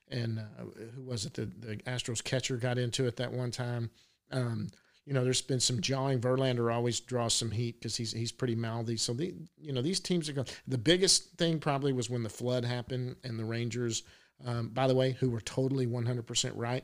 and 0.09 0.39
uh, 0.39 0.63
who 0.95 1.01
was 1.03 1.25
it 1.25 1.33
the 1.33 1.45
the 1.45 1.77
Astros 1.77 2.23
catcher 2.23 2.57
got 2.57 2.77
into 2.77 3.07
it 3.07 3.15
that 3.17 3.31
one 3.31 3.51
time. 3.51 3.89
Um, 4.31 4.69
you 5.05 5.13
know, 5.13 5.23
there's 5.23 5.41
been 5.41 5.59
some 5.59 5.81
jawing. 5.81 6.21
Verlander 6.21 6.73
always 6.73 7.01
draws 7.01 7.33
some 7.33 7.51
heat 7.51 7.79
because 7.79 7.97
he's 7.97 8.13
he's 8.13 8.31
pretty 8.31 8.55
mouthy. 8.55 8.97
So 8.97 9.13
the 9.13 9.33
you 9.59 9.73
know 9.73 9.81
these 9.81 9.99
teams 9.99 10.29
are 10.29 10.33
going. 10.33 10.47
The 10.67 10.77
biggest 10.77 11.33
thing 11.37 11.59
probably 11.59 11.91
was 11.91 12.09
when 12.09 12.23
the 12.23 12.29
flood 12.29 12.63
happened 12.63 13.15
and 13.23 13.39
the 13.39 13.45
Rangers. 13.45 14.03
Um, 14.45 14.69
by 14.69 14.87
the 14.87 14.95
way, 14.95 15.11
who 15.11 15.29
were 15.29 15.39
totally 15.41 15.87
100% 15.87 16.51
right 16.55 16.83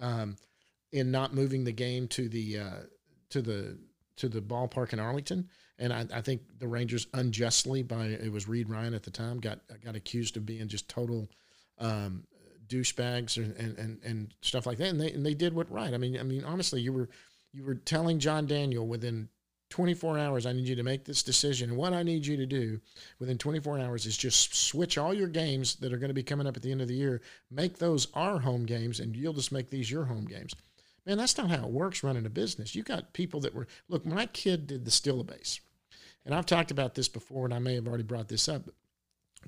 um, 0.00 0.36
in 0.92 1.10
not 1.10 1.34
moving 1.34 1.64
the 1.64 1.72
game 1.72 2.08
to 2.08 2.28
the 2.28 2.58
uh, 2.58 2.80
to 3.30 3.42
the 3.42 3.78
to 4.16 4.28
the 4.28 4.40
ballpark 4.40 4.92
in 4.92 5.00
Arlington. 5.00 5.48
And 5.78 5.94
I, 5.94 6.06
I, 6.12 6.20
think 6.20 6.42
the 6.58 6.68
Rangers 6.68 7.06
unjustly 7.14 7.82
by 7.82 8.04
it 8.06 8.30
was 8.30 8.46
Reid 8.46 8.68
Ryan 8.68 8.92
at 8.92 9.02
the 9.02 9.10
time 9.10 9.40
got 9.40 9.60
got 9.82 9.96
accused 9.96 10.36
of 10.36 10.44
being 10.44 10.68
just 10.68 10.90
total 10.90 11.30
um, 11.78 12.24
douchebags 12.66 13.38
and, 13.38 13.56
and, 13.56 13.78
and, 13.78 13.98
and 14.04 14.34
stuff 14.42 14.66
like 14.66 14.76
that. 14.78 14.88
And 14.88 15.00
they 15.00 15.12
and 15.12 15.24
they 15.24 15.34
did 15.34 15.54
what 15.54 15.70
right. 15.72 15.94
I 15.94 15.96
mean 15.96 16.18
I 16.18 16.22
mean 16.22 16.44
honestly 16.44 16.80
you 16.80 16.92
were 16.92 17.08
you 17.52 17.64
were 17.64 17.74
telling 17.74 18.18
John 18.18 18.46
Daniel 18.46 18.86
within 18.86 19.28
24 19.70 20.18
hours, 20.18 20.46
I 20.46 20.52
need 20.52 20.66
you 20.66 20.76
to 20.76 20.82
make 20.82 21.04
this 21.04 21.22
decision. 21.22 21.76
What 21.76 21.92
I 21.92 22.02
need 22.02 22.26
you 22.26 22.36
to 22.36 22.46
do 22.46 22.80
within 23.18 23.38
24 23.38 23.78
hours 23.78 24.04
is 24.04 24.16
just 24.16 24.54
switch 24.54 24.98
all 24.98 25.14
your 25.14 25.28
games 25.28 25.76
that 25.76 25.92
are 25.92 25.98
going 25.98 26.08
to 26.10 26.14
be 26.14 26.24
coming 26.24 26.46
up 26.46 26.56
at 26.56 26.62
the 26.62 26.72
end 26.72 26.82
of 26.82 26.88
the 26.88 26.94
year, 26.94 27.22
make 27.50 27.78
those 27.78 28.08
our 28.14 28.40
home 28.40 28.66
games, 28.66 29.00
and 29.00 29.16
you'll 29.16 29.32
just 29.32 29.52
make 29.52 29.70
these 29.70 29.90
your 29.90 30.04
home 30.04 30.26
games. 30.26 30.54
Man, 31.06 31.16
that's 31.16 31.38
not 31.38 31.50
how 31.50 31.64
it 31.64 31.72
works 31.72 32.02
running 32.02 32.26
a 32.26 32.30
business. 32.30 32.74
You 32.74 32.82
got 32.82 33.12
people 33.12 33.40
that 33.40 33.54
were, 33.54 33.68
look, 33.88 34.04
my 34.04 34.26
kid 34.26 34.66
did 34.66 34.84
the 34.84 34.90
Steal 34.90 35.20
a 35.20 35.24
Base, 35.24 35.60
and 36.26 36.34
I've 36.34 36.46
talked 36.46 36.70
about 36.70 36.94
this 36.94 37.08
before, 37.08 37.44
and 37.44 37.54
I 37.54 37.60
may 37.60 37.76
have 37.76 37.86
already 37.86 38.02
brought 38.02 38.28
this 38.28 38.48
up. 38.48 38.66
But 38.66 38.74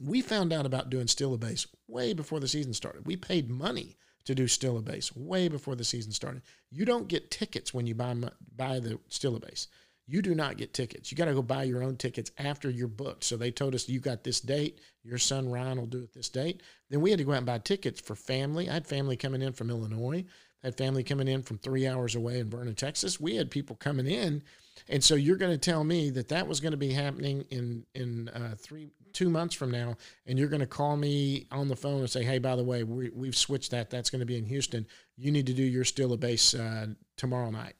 we 0.00 0.22
found 0.22 0.52
out 0.52 0.66
about 0.66 0.88
doing 0.88 1.08
Steal 1.08 1.34
a 1.34 1.38
Base 1.38 1.66
way 1.88 2.12
before 2.12 2.40
the 2.40 2.48
season 2.48 2.72
started. 2.72 3.06
We 3.06 3.16
paid 3.16 3.50
money 3.50 3.96
to 4.24 4.34
do 4.36 4.46
Steal 4.46 4.78
a 4.78 4.82
Base 4.82 5.14
way 5.14 5.48
before 5.48 5.74
the 5.74 5.84
season 5.84 6.12
started. 6.12 6.42
You 6.70 6.84
don't 6.84 7.08
get 7.08 7.30
tickets 7.30 7.74
when 7.74 7.86
you 7.86 7.94
buy, 7.96 8.14
buy 8.56 8.78
the 8.78 9.00
Steal 9.08 9.36
a 9.36 9.40
Base 9.40 9.66
you 10.12 10.20
do 10.20 10.34
not 10.34 10.58
get 10.58 10.74
tickets. 10.74 11.10
You 11.10 11.16
got 11.16 11.24
to 11.24 11.32
go 11.32 11.40
buy 11.40 11.62
your 11.62 11.82
own 11.82 11.96
tickets 11.96 12.30
after 12.36 12.68
you're 12.68 12.86
booked. 12.86 13.24
So 13.24 13.38
they 13.38 13.50
told 13.50 13.74
us 13.74 13.88
you 13.88 13.98
got 13.98 14.24
this 14.24 14.40
date. 14.40 14.78
Your 15.02 15.16
son 15.16 15.48
Ryan 15.48 15.78
will 15.78 15.86
do 15.86 16.02
it 16.02 16.12
this 16.12 16.28
date. 16.28 16.62
Then 16.90 17.00
we 17.00 17.08
had 17.08 17.18
to 17.18 17.24
go 17.24 17.32
out 17.32 17.38
and 17.38 17.46
buy 17.46 17.56
tickets 17.56 17.98
for 17.98 18.14
family. 18.14 18.68
I 18.68 18.74
had 18.74 18.86
family 18.86 19.16
coming 19.16 19.40
in 19.40 19.54
from 19.54 19.70
Illinois. 19.70 20.26
I 20.62 20.66
had 20.66 20.76
family 20.76 21.02
coming 21.02 21.28
in 21.28 21.42
from 21.42 21.56
three 21.56 21.86
hours 21.86 22.14
away 22.14 22.40
in 22.40 22.50
Vernon, 22.50 22.74
Texas. 22.74 23.18
We 23.18 23.36
had 23.36 23.50
people 23.50 23.74
coming 23.74 24.06
in, 24.06 24.42
and 24.86 25.02
so 25.02 25.14
you're 25.14 25.38
going 25.38 25.50
to 25.50 25.58
tell 25.58 25.82
me 25.82 26.10
that 26.10 26.28
that 26.28 26.46
was 26.46 26.60
going 26.60 26.72
to 26.72 26.76
be 26.76 26.92
happening 26.92 27.46
in 27.50 27.86
in 27.94 28.28
uh, 28.28 28.54
three 28.58 28.90
two 29.14 29.30
months 29.30 29.54
from 29.54 29.70
now, 29.70 29.96
and 30.26 30.38
you're 30.38 30.48
going 30.48 30.60
to 30.60 30.66
call 30.66 30.96
me 30.96 31.46
on 31.50 31.68
the 31.68 31.74
phone 31.74 32.00
and 32.00 32.10
say, 32.10 32.22
"Hey, 32.22 32.38
by 32.38 32.54
the 32.54 32.62
way, 32.62 32.84
we, 32.84 33.08
we've 33.10 33.36
switched 33.36 33.70
that. 33.70 33.88
That's 33.88 34.10
going 34.10 34.20
to 34.20 34.26
be 34.26 34.36
in 34.36 34.44
Houston. 34.44 34.86
You 35.16 35.32
need 35.32 35.46
to 35.46 35.54
do 35.54 35.64
your 35.64 35.84
Steal 35.84 36.12
a 36.12 36.18
Base 36.18 36.54
uh, 36.54 36.88
tomorrow 37.16 37.50
night." 37.50 37.74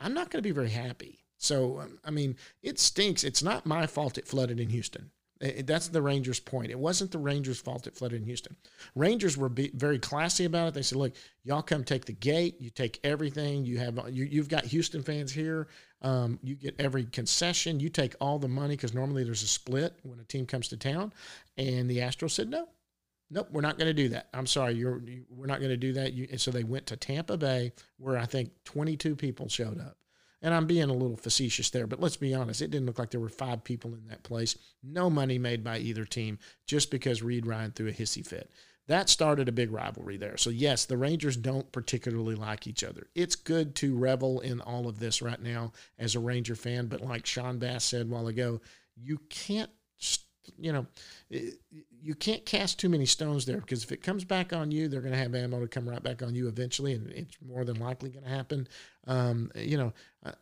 I'm 0.00 0.14
not 0.14 0.30
going 0.30 0.42
to 0.42 0.48
be 0.48 0.54
very 0.54 0.70
happy. 0.70 1.20
So, 1.36 1.80
um, 1.80 1.98
I 2.04 2.10
mean, 2.10 2.36
it 2.62 2.78
stinks. 2.78 3.24
It's 3.24 3.42
not 3.42 3.66
my 3.66 3.86
fault 3.86 4.18
it 4.18 4.26
flooded 4.26 4.60
in 4.60 4.68
Houston. 4.70 5.10
That's 5.40 5.88
the 5.88 6.02
Rangers' 6.02 6.38
point. 6.38 6.70
It 6.70 6.78
wasn't 6.78 7.12
the 7.12 7.18
Rangers' 7.18 7.58
fault 7.58 7.86
it 7.86 7.96
flooded 7.96 8.20
in 8.20 8.26
Houston. 8.26 8.56
Rangers 8.94 9.38
were 9.38 9.48
be, 9.48 9.70
very 9.72 9.98
classy 9.98 10.44
about 10.44 10.68
it. 10.68 10.74
They 10.74 10.82
said, 10.82 10.98
"Look, 10.98 11.14
y'all 11.44 11.62
come 11.62 11.82
take 11.82 12.04
the 12.04 12.12
gate. 12.12 12.60
You 12.60 12.68
take 12.68 13.00
everything. 13.04 13.64
You 13.64 13.78
have 13.78 13.98
you, 14.10 14.26
you've 14.26 14.50
got 14.50 14.66
Houston 14.66 15.02
fans 15.02 15.32
here. 15.32 15.68
Um, 16.02 16.38
you 16.42 16.56
get 16.56 16.74
every 16.78 17.04
concession. 17.04 17.80
You 17.80 17.88
take 17.88 18.14
all 18.20 18.38
the 18.38 18.48
money 18.48 18.76
because 18.76 18.92
normally 18.92 19.24
there's 19.24 19.42
a 19.42 19.46
split 19.46 19.98
when 20.02 20.20
a 20.20 20.24
team 20.24 20.44
comes 20.44 20.68
to 20.68 20.76
town." 20.76 21.10
And 21.56 21.88
the 21.88 21.98
Astros 21.98 22.32
said, 22.32 22.50
"No, 22.50 22.68
nope, 23.30 23.48
we're 23.50 23.60
not 23.60 23.78
going 23.78 23.88
to 23.88 23.94
do 23.94 24.08
that. 24.10 24.28
I'm 24.34 24.46
sorry, 24.46 24.74
you're, 24.74 25.00
you, 25.06 25.24
we're 25.30 25.46
not 25.46 25.60
going 25.60 25.70
to 25.70 25.76
do 25.76 25.92
that. 25.94 26.12
You, 26.12 26.36
so 26.36 26.50
they 26.50 26.64
went 26.64 26.86
to 26.86 26.96
Tampa 26.96 27.36
Bay, 27.36 27.72
where 27.98 28.18
I 28.18 28.26
think 28.26 28.50
22 28.64 29.16
people 29.16 29.48
showed 29.48 29.80
up. 29.80 29.96
And 30.42 30.54
I'm 30.54 30.66
being 30.66 30.88
a 30.88 30.94
little 30.94 31.18
facetious 31.18 31.68
there, 31.68 31.86
but 31.86 32.00
let's 32.00 32.16
be 32.16 32.34
honest, 32.34 32.62
it 32.62 32.70
didn't 32.70 32.86
look 32.86 32.98
like 32.98 33.10
there 33.10 33.20
were 33.20 33.28
five 33.28 33.62
people 33.62 33.92
in 33.92 34.06
that 34.08 34.22
place. 34.22 34.56
No 34.82 35.10
money 35.10 35.38
made 35.38 35.62
by 35.62 35.78
either 35.78 36.06
team 36.06 36.38
just 36.66 36.90
because 36.90 37.22
Reid 37.22 37.46
Ryan 37.46 37.72
threw 37.72 37.88
a 37.88 37.92
hissy 37.92 38.26
fit. 38.26 38.50
That 38.86 39.10
started 39.10 39.48
a 39.48 39.52
big 39.52 39.70
rivalry 39.70 40.16
there. 40.16 40.38
So, 40.38 40.48
yes, 40.48 40.86
the 40.86 40.96
Rangers 40.96 41.36
don't 41.36 41.70
particularly 41.70 42.34
like 42.34 42.66
each 42.66 42.82
other. 42.82 43.06
It's 43.14 43.36
good 43.36 43.74
to 43.76 43.96
revel 43.96 44.40
in 44.40 44.62
all 44.62 44.88
of 44.88 44.98
this 44.98 45.20
right 45.20 45.40
now 45.40 45.72
as 45.98 46.14
a 46.14 46.20
Ranger 46.20 46.56
fan, 46.56 46.86
but 46.86 47.02
like 47.02 47.26
Sean 47.26 47.58
Bass 47.58 47.84
said 47.84 48.02
a 48.02 48.06
while 48.06 48.26
ago, 48.26 48.62
you 48.96 49.18
can't 49.28 49.70
you 50.58 50.72
know, 50.72 50.86
you 51.30 52.14
can't 52.14 52.44
cast 52.46 52.78
too 52.78 52.88
many 52.88 53.06
stones 53.06 53.44
there 53.44 53.60
because 53.60 53.84
if 53.84 53.92
it 53.92 54.02
comes 54.02 54.24
back 54.24 54.52
on 54.52 54.70
you, 54.70 54.88
they're 54.88 55.00
going 55.00 55.12
to 55.12 55.18
have 55.18 55.34
ammo 55.34 55.60
to 55.60 55.68
come 55.68 55.88
right 55.88 56.02
back 56.02 56.22
on 56.22 56.34
you 56.34 56.48
eventually, 56.48 56.94
and 56.94 57.10
it's 57.10 57.36
more 57.46 57.64
than 57.64 57.78
likely 57.78 58.10
going 58.10 58.24
to 58.24 58.30
happen. 58.30 58.68
Um, 59.06 59.50
you 59.54 59.76
know, 59.76 59.92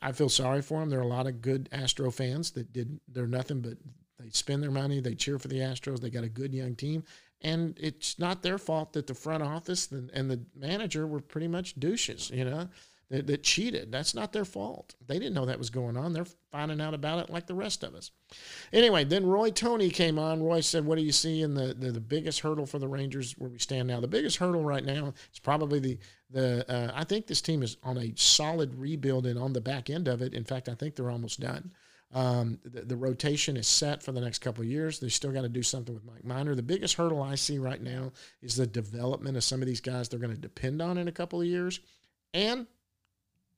I 0.03 0.13
feel 0.13 0.29
sorry 0.29 0.63
for 0.63 0.81
them. 0.81 0.91
There 0.91 1.01
are 1.01 1.03
a 1.03 1.07
lot 1.07 1.27
of 1.27 1.43
good 1.43 1.69
Astro 1.73 2.11
fans 2.11 2.53
that 2.53 2.73
did. 2.73 3.01
They're 3.09 3.27
nothing 3.27 3.61
but 3.61 3.79
they 4.19 4.31
spend 4.31 4.63
their 4.63 4.71
money, 4.71 5.01
they 5.01 5.15
cheer 5.15 5.39
for 5.39 5.49
the 5.49 5.59
Astros. 5.59 6.01
They 6.01 6.11
got 6.11 6.25
a 6.25 6.29
good 6.29 6.53
young 6.53 6.75
team, 6.75 7.05
and 7.43 7.77
it's 7.81 8.19
not 8.19 8.43
their 8.43 8.59
fault 8.59 8.93
that 8.95 9.07
the 9.07 9.15
front 9.15 9.43
office 9.43 9.91
and, 9.93 10.11
and 10.13 10.31
the 10.31 10.41
manager 10.57 11.07
were 11.07 11.21
pretty 11.21 11.49
much 11.49 11.79
douches. 11.79 12.31
You 12.31 12.45
know, 12.45 12.69
that, 13.11 13.27
that 13.27 13.43
cheated. 13.43 13.91
That's 13.91 14.15
not 14.15 14.33
their 14.33 14.45
fault. 14.45 14.95
They 15.07 15.19
didn't 15.19 15.35
know 15.35 15.47
that 15.47 15.59
was 15.59 15.71
going 15.71 15.97
on. 15.97 16.13
They're 16.13 16.27
finding 16.53 16.81
out 16.81 16.95
about 16.95 17.21
it 17.21 17.31
like 17.31 17.47
the 17.47 17.55
rest 17.55 17.83
of 17.83 17.95
us. 17.95 18.11
Anyway, 18.73 19.05
then 19.05 19.27
Roy 19.27 19.51
Tony 19.51 19.89
came 19.91 20.19
on. 20.19 20.43
Roy 20.43 20.61
said, 20.61 20.85
What 20.85 20.99
do 20.99 21.05
you 21.05 21.13
see 21.13 21.43
in 21.43 21.55
the, 21.55 21.75
the, 21.75 21.93
the 21.93 22.01
biggest 22.01 22.41
hurdle 22.41 22.67
for 22.67 22.79
the 22.79 22.89
Rangers 22.89 23.33
where 23.39 23.51
we 23.51 23.59
stand 23.59 23.89
now? 23.89 24.01
The 24.01 24.09
biggest 24.09 24.37
hurdle 24.37 24.65
right 24.65 24.85
now 24.85 25.15
is 25.33 25.39
probably 25.39 25.79
the, 25.79 25.99
the 26.31 26.71
uh, 26.71 26.93
I 26.95 27.05
think 27.05 27.27
this 27.27 27.41
team 27.41 27.63
is 27.63 27.79
on 27.83 27.97
a 27.97 28.13
solid 28.17 28.75
rebuild 28.75 29.27
and 29.27 29.39
on 29.39 29.53
the 29.53 29.61
back 29.61 29.89
end 29.89 30.09
of 30.09 30.21
it. 30.21 30.35
In 30.35 30.45
fact, 30.45 30.69
I 30.69 30.75
think 30.75 30.95
they're 30.95 31.11
almost 31.11 31.41
done. 31.41 31.73
Um, 32.13 32.59
the, 32.65 32.83
the, 32.83 32.97
rotation 32.97 33.59
is 33.59 33.69
set 33.69 34.03
for 34.03 34.13
the 34.13 34.21
next 34.23 34.39
couple 34.39 34.63
of 34.63 34.71
years. 34.71 34.99
They 34.99 35.11
still 35.11 35.31
got 35.31 35.43
to 35.43 35.49
do 35.49 35.63
something 35.63 35.95
with 35.95 36.07
Mike 36.07 36.25
Minor. 36.25 36.55
The 36.55 36.63
biggest 36.63 36.95
hurdle 36.95 37.23
I 37.23 37.35
see 37.35 37.59
right 37.59 37.83
now 37.83 38.13
is 38.41 38.57
the 38.57 38.67
development 38.67 39.37
of 39.37 39.45
some 39.45 39.61
of 39.61 39.69
these 39.69 39.83
guys 39.83 40.09
they're 40.09 40.19
going 40.19 40.35
to 40.35 40.41
depend 40.41 40.81
on 40.81 40.97
in 40.97 41.09
a 41.09 41.13
couple 41.13 41.39
of 41.39 41.47
years. 41.47 41.81
And 42.33 42.67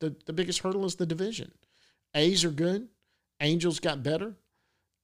the, 0.01 0.15
the 0.27 0.33
biggest 0.33 0.61
hurdle 0.61 0.85
is 0.85 0.97
the 0.97 1.07
division. 1.07 1.53
A's 2.15 2.45
are 2.45 2.51
good. 2.51 2.89
Angels 3.41 3.81
got 3.81 4.03
better. 4.03 4.35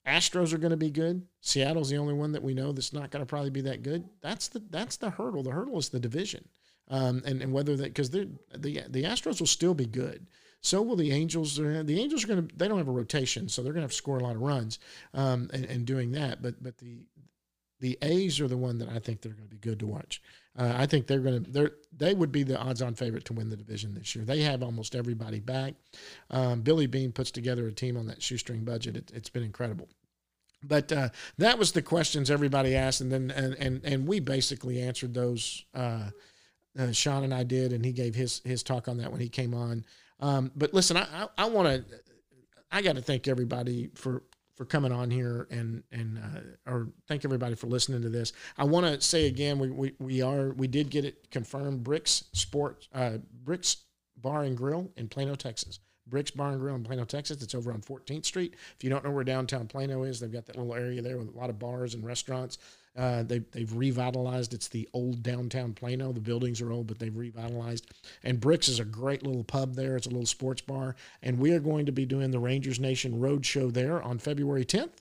Astros 0.06 0.52
are 0.52 0.58
going 0.58 0.70
to 0.70 0.76
be 0.76 0.90
good. 0.90 1.26
Seattle's 1.40 1.90
the 1.90 1.96
only 1.96 2.14
one 2.14 2.32
that 2.32 2.42
we 2.42 2.54
know 2.54 2.72
that's 2.72 2.92
not 2.92 3.10
going 3.10 3.22
to 3.22 3.26
probably 3.26 3.50
be 3.50 3.62
that 3.62 3.82
good. 3.82 4.04
That's 4.20 4.48
the 4.48 4.62
that's 4.70 4.96
the 4.96 5.10
hurdle. 5.10 5.42
The 5.42 5.50
hurdle 5.50 5.78
is 5.78 5.88
the 5.88 5.98
division, 5.98 6.48
um, 6.88 7.22
and 7.24 7.42
and 7.42 7.52
whether 7.52 7.76
that 7.76 7.88
because 7.88 8.10
the 8.10 8.28
the 8.56 9.02
Astros 9.02 9.40
will 9.40 9.46
still 9.46 9.74
be 9.74 9.86
good. 9.86 10.26
So 10.60 10.80
will 10.82 10.96
the 10.96 11.12
Angels. 11.12 11.56
The 11.56 12.00
Angels 12.00 12.24
are 12.24 12.28
going 12.28 12.46
to. 12.46 12.56
They 12.56 12.68
don't 12.68 12.78
have 12.78 12.88
a 12.88 12.92
rotation, 12.92 13.48
so 13.48 13.62
they're 13.62 13.72
going 13.72 13.82
to 13.82 13.84
have 13.84 13.90
to 13.90 13.96
score 13.96 14.18
a 14.18 14.22
lot 14.22 14.36
of 14.36 14.42
runs, 14.42 14.78
um, 15.12 15.50
and, 15.52 15.64
and 15.64 15.84
doing 15.84 16.12
that. 16.12 16.40
But 16.40 16.62
but 16.62 16.78
the 16.78 17.06
the 17.80 17.98
A's 18.02 18.40
are 18.40 18.48
the 18.48 18.56
one 18.56 18.78
that 18.78 18.88
I 18.88 18.98
think 18.98 19.20
they're 19.20 19.32
going 19.32 19.48
to 19.48 19.54
be 19.54 19.58
good 19.58 19.80
to 19.80 19.86
watch. 19.86 20.22
Uh, 20.58 20.72
I 20.74 20.86
think 20.86 21.06
they're 21.06 21.20
going 21.20 21.44
to 21.44 21.50
they 21.50 21.68
they 21.96 22.14
would 22.14 22.32
be 22.32 22.42
the 22.42 22.58
odds-on 22.58 22.94
favorite 22.94 23.24
to 23.26 23.32
win 23.32 23.48
the 23.48 23.56
division 23.56 23.94
this 23.94 24.14
year. 24.14 24.24
They 24.24 24.40
have 24.42 24.62
almost 24.62 24.94
everybody 24.94 25.40
back. 25.40 25.74
Um, 26.30 26.62
Billy 26.62 26.86
Beane 26.86 27.12
puts 27.12 27.30
together 27.30 27.66
a 27.66 27.72
team 27.72 27.96
on 27.96 28.06
that 28.06 28.22
shoestring 28.22 28.64
budget. 28.64 28.96
It, 28.96 29.10
has 29.12 29.28
been 29.28 29.42
incredible. 29.42 29.88
But 30.62 30.90
uh, 30.90 31.10
that 31.38 31.58
was 31.58 31.72
the 31.72 31.82
questions 31.82 32.30
everybody 32.30 32.74
asked, 32.74 33.00
and 33.00 33.12
then 33.12 33.30
and 33.30 33.54
and, 33.54 33.84
and 33.84 34.06
we 34.06 34.20
basically 34.20 34.80
answered 34.80 35.14
those. 35.14 35.64
Uh, 35.74 36.10
uh 36.78 36.92
Sean 36.92 37.24
and 37.24 37.34
I 37.34 37.42
did, 37.42 37.72
and 37.72 37.84
he 37.84 37.92
gave 37.92 38.14
his 38.14 38.40
his 38.44 38.62
talk 38.62 38.88
on 38.88 38.98
that 38.98 39.12
when 39.12 39.20
he 39.20 39.28
came 39.28 39.54
on. 39.54 39.84
Um, 40.20 40.50
but 40.56 40.72
listen, 40.72 40.96
I 40.96 41.06
I, 41.12 41.28
I 41.38 41.44
want 41.46 41.68
to 41.68 41.84
I 42.70 42.82
got 42.82 42.96
to 42.96 43.02
thank 43.02 43.28
everybody 43.28 43.90
for 43.94 44.22
for 44.56 44.64
coming 44.64 44.92
on 44.92 45.10
here 45.10 45.46
and 45.50 45.82
and 45.92 46.18
uh, 46.18 46.70
or 46.70 46.88
thank 47.06 47.24
everybody 47.24 47.54
for 47.54 47.66
listening 47.66 48.02
to 48.02 48.08
this. 48.08 48.32
I 48.56 48.64
want 48.64 48.86
to 48.86 49.00
say 49.00 49.26
again, 49.26 49.58
we, 49.58 49.70
we 49.70 49.92
we 49.98 50.22
are 50.22 50.50
we 50.52 50.66
did 50.66 50.90
get 50.90 51.04
it 51.04 51.30
confirmed. 51.30 51.84
Bricks 51.84 52.24
Sports 52.32 52.88
uh, 52.94 53.18
Bricks 53.44 53.76
Bar 54.16 54.44
and 54.44 54.56
Grill 54.56 54.90
in 54.96 55.08
Plano, 55.08 55.34
Texas. 55.34 55.78
Bricks 56.08 56.30
Bar 56.30 56.52
and 56.52 56.60
Grill 56.60 56.76
in 56.76 56.84
Plano, 56.84 57.04
Texas. 57.04 57.42
It's 57.42 57.54
over 57.54 57.72
on 57.72 57.80
14th 57.80 58.24
Street. 58.24 58.54
If 58.76 58.84
you 58.84 58.90
don't 58.90 59.04
know 59.04 59.10
where 59.10 59.24
downtown 59.24 59.66
Plano 59.66 60.04
is, 60.04 60.20
they've 60.20 60.32
got 60.32 60.46
that 60.46 60.56
little 60.56 60.74
area 60.74 61.02
there 61.02 61.18
with 61.18 61.34
a 61.34 61.38
lot 61.38 61.50
of 61.50 61.58
bars 61.58 61.94
and 61.94 62.04
restaurants. 62.04 62.58
Uh, 62.96 63.22
they, 63.22 63.40
they've 63.52 63.72
revitalized. 63.72 64.54
It's 64.54 64.68
the 64.68 64.88
old 64.92 65.22
downtown 65.22 65.74
Plano. 65.74 66.12
The 66.12 66.20
buildings 66.20 66.60
are 66.60 66.72
old, 66.72 66.86
but 66.86 66.98
they've 66.98 67.16
revitalized. 67.16 67.90
And 68.22 68.40
Bricks 68.40 68.68
is 68.68 68.80
a 68.80 68.84
great 68.84 69.22
little 69.22 69.44
pub 69.44 69.74
there. 69.74 69.96
It's 69.96 70.06
a 70.06 70.10
little 70.10 70.26
sports 70.26 70.62
bar. 70.62 70.96
And 71.22 71.38
we 71.38 71.52
are 71.52 71.60
going 71.60 71.86
to 71.86 71.92
be 71.92 72.06
doing 72.06 72.30
the 72.30 72.38
Rangers 72.38 72.80
Nation 72.80 73.20
Road 73.20 73.44
Show 73.44 73.70
there 73.70 74.02
on 74.02 74.18
February 74.18 74.64
10th. 74.64 74.92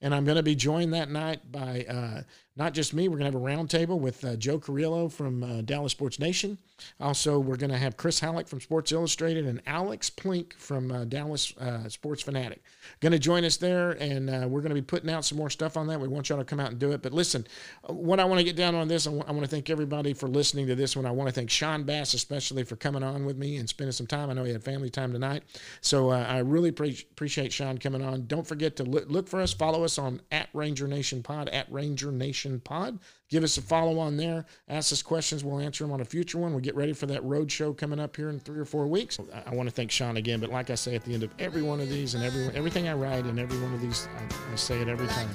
And 0.00 0.14
I'm 0.14 0.24
going 0.24 0.36
to 0.36 0.42
be 0.42 0.56
joined 0.56 0.94
that 0.94 1.10
night 1.10 1.52
by 1.52 1.86
uh, 1.88 2.22
not 2.54 2.74
just 2.74 2.92
me. 2.92 3.08
We're 3.08 3.16
going 3.16 3.32
to 3.32 3.38
have 3.38 3.42
a 3.42 3.44
roundtable 3.44 3.98
with 3.98 4.24
uh, 4.24 4.36
Joe 4.36 4.58
Carrillo 4.58 5.08
from 5.08 5.42
uh, 5.42 5.62
Dallas 5.62 5.92
Sports 5.92 6.18
Nation. 6.18 6.58
Also, 7.00 7.38
we're 7.38 7.56
going 7.56 7.70
to 7.70 7.78
have 7.78 7.96
Chris 7.96 8.20
Halleck 8.20 8.46
from 8.46 8.60
Sports 8.60 8.92
Illustrated 8.92 9.46
and 9.46 9.62
Alex 9.66 10.10
Plink 10.10 10.52
from 10.54 10.90
uh, 10.90 11.04
Dallas 11.04 11.56
uh, 11.58 11.88
Sports 11.88 12.22
Fanatic. 12.22 12.62
Going 13.00 13.12
to 13.12 13.18
join 13.18 13.44
us 13.44 13.56
there, 13.56 13.92
and 13.92 14.28
uh, 14.28 14.46
we're 14.48 14.60
going 14.60 14.70
to 14.70 14.74
be 14.74 14.82
putting 14.82 15.08
out 15.08 15.24
some 15.24 15.38
more 15.38 15.48
stuff 15.48 15.76
on 15.76 15.86
that. 15.86 16.00
We 16.00 16.08
want 16.08 16.28
y'all 16.28 16.38
to 16.38 16.44
come 16.44 16.60
out 16.60 16.70
and 16.70 16.78
do 16.78 16.92
it. 16.92 17.00
But 17.00 17.12
listen, 17.12 17.46
what 17.86 18.20
I 18.20 18.24
want 18.24 18.40
to 18.40 18.44
get 18.44 18.56
down 18.56 18.74
on 18.74 18.86
this, 18.88 19.06
I, 19.06 19.10
w- 19.10 19.24
I 19.26 19.32
want 19.32 19.44
to 19.44 19.50
thank 19.50 19.70
everybody 19.70 20.12
for 20.12 20.28
listening 20.28 20.66
to 20.66 20.74
this 20.74 20.94
one. 20.94 21.06
I 21.06 21.10
want 21.10 21.28
to 21.28 21.34
thank 21.34 21.50
Sean 21.50 21.84
Bass 21.84 22.12
especially 22.12 22.64
for 22.64 22.76
coming 22.76 23.02
on 23.02 23.24
with 23.24 23.38
me 23.38 23.56
and 23.56 23.68
spending 23.68 23.92
some 23.92 24.06
time. 24.06 24.28
I 24.28 24.34
know 24.34 24.44
he 24.44 24.52
had 24.52 24.62
family 24.62 24.90
time 24.90 25.12
tonight, 25.12 25.44
so 25.80 26.10
I 26.10 26.38
really 26.40 26.70
pre- 26.70 27.06
appreciate 27.12 27.52
Sean 27.52 27.78
coming 27.78 28.02
on. 28.02 28.26
Don't 28.26 28.46
forget 28.46 28.76
to 28.76 28.84
look, 28.84 29.08
look 29.08 29.28
for 29.28 29.40
us, 29.40 29.54
follow 29.54 29.84
us 29.84 29.98
on 29.98 30.20
at 30.30 30.48
Ranger 30.52 30.86
Nation 30.86 31.22
Pod 31.22 31.48
at 31.48 31.70
Ranger 31.72 32.12
Nation 32.12 32.41
Pod. 32.60 32.98
Give 33.28 33.44
us 33.44 33.56
a 33.56 33.62
follow 33.62 33.98
on 33.98 34.16
there. 34.16 34.44
Ask 34.68 34.92
us 34.92 35.02
questions. 35.02 35.44
We'll 35.44 35.60
answer 35.60 35.84
them 35.84 35.92
on 35.92 36.00
a 36.00 36.04
future 36.04 36.38
one. 36.38 36.54
We 36.54 36.62
get 36.62 36.76
ready 36.76 36.92
for 36.92 37.06
that 37.06 37.22
road 37.24 37.50
show 37.50 37.72
coming 37.72 37.98
up 37.98 38.16
here 38.16 38.28
in 38.28 38.38
three 38.38 38.58
or 38.58 38.64
four 38.64 38.86
weeks. 38.86 39.18
I, 39.32 39.50
I 39.50 39.54
want 39.54 39.68
to 39.68 39.74
thank 39.74 39.90
Sean 39.90 40.16
again. 40.16 40.40
But 40.40 40.50
like 40.50 40.70
I 40.70 40.74
say 40.74 40.94
at 40.94 41.04
the 41.04 41.14
end 41.14 41.22
of 41.22 41.32
every 41.38 41.62
one 41.62 41.80
of 41.80 41.88
these 41.88 42.14
and 42.14 42.24
every 42.24 42.46
everything 42.54 42.88
I 42.88 42.94
write 42.94 43.24
and 43.24 43.38
every 43.38 43.60
one 43.60 43.72
of 43.74 43.80
these, 43.80 44.08
I, 44.18 44.52
I 44.52 44.56
say 44.56 44.80
it 44.80 44.88
every 44.88 45.06
time. 45.06 45.28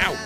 Out. 0.00 0.16